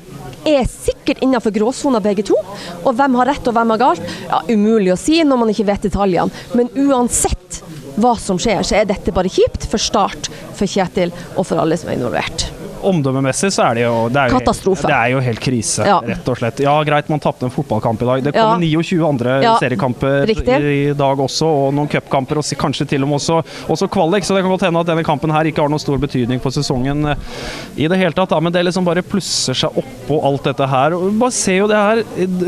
er 0.45 0.67
sikkert 0.69 1.23
innenfor 1.25 1.53
gråsona 1.55 2.01
begge 2.03 2.25
to. 2.29 2.37
Og 2.83 2.91
hvem 2.97 3.17
har 3.21 3.33
rett 3.33 3.47
og 3.49 3.57
hvem 3.57 3.73
har 3.75 3.81
galt? 3.81 4.11
Ja, 4.29 4.43
umulig 4.49 4.93
å 4.93 4.99
si 4.99 5.21
når 5.25 5.41
man 5.41 5.53
ikke 5.53 5.69
vet 5.71 5.87
detaljene. 5.89 6.45
Men 6.57 6.71
uansett 6.87 7.63
hva 7.95 8.15
som 8.19 8.39
skjer, 8.41 8.61
så 8.67 8.81
er 8.81 8.89
dette 8.89 9.15
bare 9.15 9.31
kjipt 9.31 9.69
for 9.71 9.81
Start, 9.81 10.29
for 10.55 10.69
Kjetil 10.69 11.15
og 11.35 11.47
for 11.47 11.61
alle 11.61 11.79
som 11.79 11.91
er 11.91 11.99
involvert 11.99 12.49
omdømmemessig 12.89 13.51
så 13.55 13.67
er 13.69 13.79
det 13.79 13.85
jo 13.85 13.93
det 14.13 14.21
er 14.21 14.31
jo, 14.31 14.39
Katastrofe. 14.39 14.87
Det 14.89 14.95
er 14.95 15.13
jo 15.13 15.21
helt 15.25 15.41
krise, 15.43 15.85
ja. 15.87 15.97
rett 16.05 16.29
og 16.31 16.39
slett. 16.39 16.61
Ja, 16.65 16.75
greit, 16.87 17.09
man 17.11 17.23
tapte 17.23 17.47
en 17.47 17.53
fotballkamp 17.53 18.01
i 18.01 18.09
dag. 18.09 18.25
Det 18.27 18.35
kommer 18.35 18.65
ja. 18.65 18.81
29 18.81 19.01
andre 19.07 19.37
seriekamper 19.61 20.25
Riktig. 20.31 20.59
i 20.71 20.93
dag 20.97 21.23
også, 21.25 21.49
og 21.65 21.75
noen 21.75 21.89
cupkamper, 21.91 22.41
og 22.41 22.61
kanskje 22.65 22.87
til 22.93 23.05
og 23.05 23.11
med 23.11 23.19
også, 23.19 23.41
også 23.71 23.89
kvalik. 23.91 24.25
Så 24.27 24.35
det 24.35 24.43
kan 24.45 24.53
godt 24.53 24.67
hende 24.67 24.83
at 24.83 24.89
denne 24.89 25.05
kampen 25.07 25.33
her 25.33 25.49
ikke 25.49 25.63
har 25.63 25.71
noen 25.71 25.81
stor 25.81 25.99
betydning 26.01 26.41
for 26.43 26.55
sesongen 26.55 27.11
eh, 27.11 27.29
i 27.77 27.89
det 27.91 27.99
hele 27.99 28.15
tatt. 28.15 28.31
Da. 28.33 28.41
Men 28.43 28.53
det 28.55 28.65
liksom 28.67 28.87
bare 28.87 29.05
plusser 29.05 29.57
seg 29.57 29.79
oppå 30.05 30.19
alt 30.25 30.45
dette 30.45 30.67
her. 30.69 30.95
Og 30.95 31.17
bare 31.19 31.33
se 31.33 31.57
jo 31.57 31.67
det 31.69 31.79
her. 31.79 32.03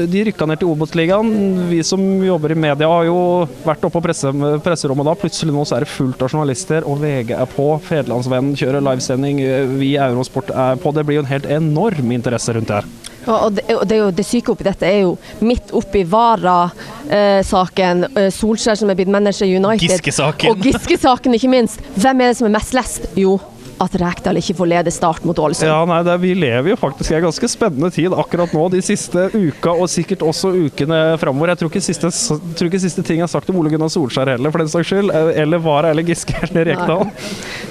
De 0.07 0.23
rykka 0.29 0.47
ned 0.47 0.61
til 0.61 0.69
Obos-ligaen. 0.69 1.31
Vi 1.71 1.81
som 1.85 2.01
jobber 2.23 2.53
i 2.53 2.59
media 2.59 2.89
har 2.91 3.07
jo 3.09 3.17
vært 3.65 3.83
oppe 3.87 3.97
på 3.97 4.05
presse, 4.05 4.31
presserommet 4.63 5.09
da. 5.09 5.17
Plutselig 5.17 5.55
nå 5.55 5.65
så 5.65 5.79
er 5.79 5.85
det 5.85 5.91
fullt 5.91 6.21
av 6.21 6.31
journalister, 6.31 6.85
og 6.87 7.01
VG 7.01 7.33
er 7.37 7.49
på. 7.49 7.69
Federlandsvennen 7.87 8.55
kjører 8.57 8.85
livesending. 8.85 9.41
Vi 9.79 9.95
i 9.95 9.99
Eurosport 10.01 10.53
er 10.53 10.79
på. 10.81 10.93
Det 10.93 11.05
blir 11.07 11.19
jo 11.19 11.25
en 11.25 11.33
helt 11.33 11.49
enorm 11.57 12.13
interesse 12.15 12.53
rundt 12.55 12.69
det 12.69 12.81
her. 12.81 12.89
Ja, 13.27 13.41
og 13.43 13.57
det, 13.57 13.65
det, 13.89 13.97
jo, 13.99 14.07
det, 14.15 14.23
syke 14.23 14.53
oppi 14.53 14.63
dette 14.63 14.87
er 14.87 15.01
jo 15.01 15.17
midt 15.43 15.73
oppi 15.75 16.05
Vara-saken, 16.07 18.05
eh, 18.13 18.29
Solskjær 18.31 18.77
som 18.79 18.91
er 18.93 18.95
blitt 18.95 19.11
manager 19.11 19.49
i 19.49 19.57
United, 19.57 19.83
Giske-saken. 19.83 20.53
og 20.53 20.63
Giske-saken 20.63 21.35
ikke 21.35 21.51
minst. 21.51 21.83
Hvem 21.97 22.23
er 22.23 22.31
det 22.31 22.37
som 22.39 22.47
er 22.47 22.55
mest 22.55 22.77
lest? 22.77 23.09
Jo, 23.19 23.35
at 23.83 23.97
Rekdal 24.01 24.39
ikke 24.39 24.55
får 24.57 24.69
lede 24.71 24.93
start 24.93 25.25
mot 25.27 25.37
Ålesund. 25.39 25.69
Ja, 25.69 25.81
nei, 25.89 25.99
det, 26.05 26.15
Vi 26.23 26.33
lever 26.37 26.71
jo 26.71 26.77
faktisk 26.79 27.11
i 27.13 27.17
en 27.19 27.27
ganske 27.27 27.49
spennende 27.51 27.91
tid 27.93 28.15
akkurat 28.15 28.53
nå, 28.55 28.67
de 28.73 28.81
siste 28.85 29.27
uka 29.33 29.75
og 29.75 29.89
sikkert 29.91 30.25
også 30.25 30.53
ukene 30.55 31.01
framover. 31.21 31.53
Jeg 31.53 31.61
tror 31.61 31.73
ikke 31.73 31.85
siste, 31.85 32.11
tror 32.57 32.71
ikke 32.71 32.83
siste 32.83 33.05
ting 33.07 33.21
er 33.23 33.31
sagt 33.31 33.49
om 33.53 33.59
Ole 33.61 33.73
Gunnar 33.73 33.91
Solskjær 33.93 34.33
heller, 34.33 34.53
for 34.53 34.63
den 34.63 34.71
saks 34.73 34.91
skyld. 34.91 35.13
Eh, 35.13 35.31
eller 35.43 35.61
Vara 35.63 35.93
eller 35.93 36.07
Giske 36.07 36.35
eller 36.47 36.71
Rekdal. 36.71 37.07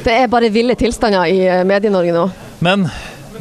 Det 0.06 0.14
er 0.14 0.30
bare 0.30 0.52
ville 0.54 0.76
tilstander 0.78 1.32
i 1.32 1.42
eh, 1.46 1.64
Medie-Norge 1.66 2.14
nå. 2.16 2.26
Men 2.64 2.86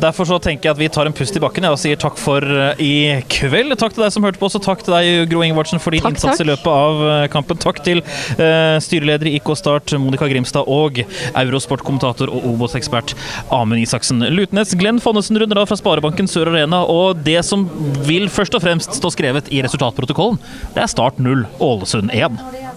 Derfor 0.01 0.27
så 0.27 0.37
tenker 0.43 0.69
jeg 0.69 0.75
at 0.75 0.81
vi 0.81 0.89
tar 0.91 1.07
en 1.07 1.15
pust 1.15 1.35
i 1.37 1.41
bakken 1.41 1.67
og 1.69 1.77
sier 1.79 1.99
takk 1.99 2.17
for 2.19 2.43
eh, 2.43 2.81
i 2.83 2.95
kveld. 3.31 3.75
Takk 3.79 3.95
til 3.95 4.05
deg 4.05 4.13
som 4.13 4.25
hørte 4.27 4.41
på, 4.41 4.49
oss, 4.49 4.57
og 4.59 4.63
takk 4.65 4.83
til 4.85 4.95
deg, 4.95 5.29
Gro 5.31 5.43
Ingvardsen, 5.45 5.81
for 5.81 5.95
din 5.95 6.03
Takk, 6.03 6.17
innsats 6.17 6.39
takk. 6.39 6.45
i 6.45 6.49
løpet 6.49 6.69
av 6.71 7.03
eh, 7.09 7.27
kampen. 7.33 7.59
Takk 7.65 7.81
til 7.85 8.01
uh, 8.03 8.75
styreleder 8.83 9.29
i 9.29 9.35
IK 9.39 9.51
Start, 9.57 9.95
Monica 10.01 10.27
Grimstad, 10.29 10.67
og 10.71 10.99
Eurosport-kommentator 11.31 12.31
og 12.33 12.47
Obos-ekspert 12.51 13.15
Amund 13.55 13.81
Isaksen. 13.81 14.23
Lutnes, 14.35 14.75
Glenn 14.79 15.01
Fonnesen 15.03 15.39
runder 15.41 15.63
av 15.63 15.71
fra 15.71 15.79
Sparebanken 15.79 16.29
Sør 16.29 16.51
Arena, 16.53 16.83
og 16.83 17.23
det 17.25 17.39
som 17.47 17.67
vil 18.07 18.27
først 18.33 18.57
og 18.57 18.65
fremst 18.65 18.99
stå 18.99 19.13
skrevet 19.15 19.51
i 19.53 19.63
resultatprotokollen, 19.65 20.41
det 20.75 20.85
er 20.85 20.91
Start 20.91 21.21
0, 21.23 21.47
Ålesund 21.63 22.13
1. 22.13 22.74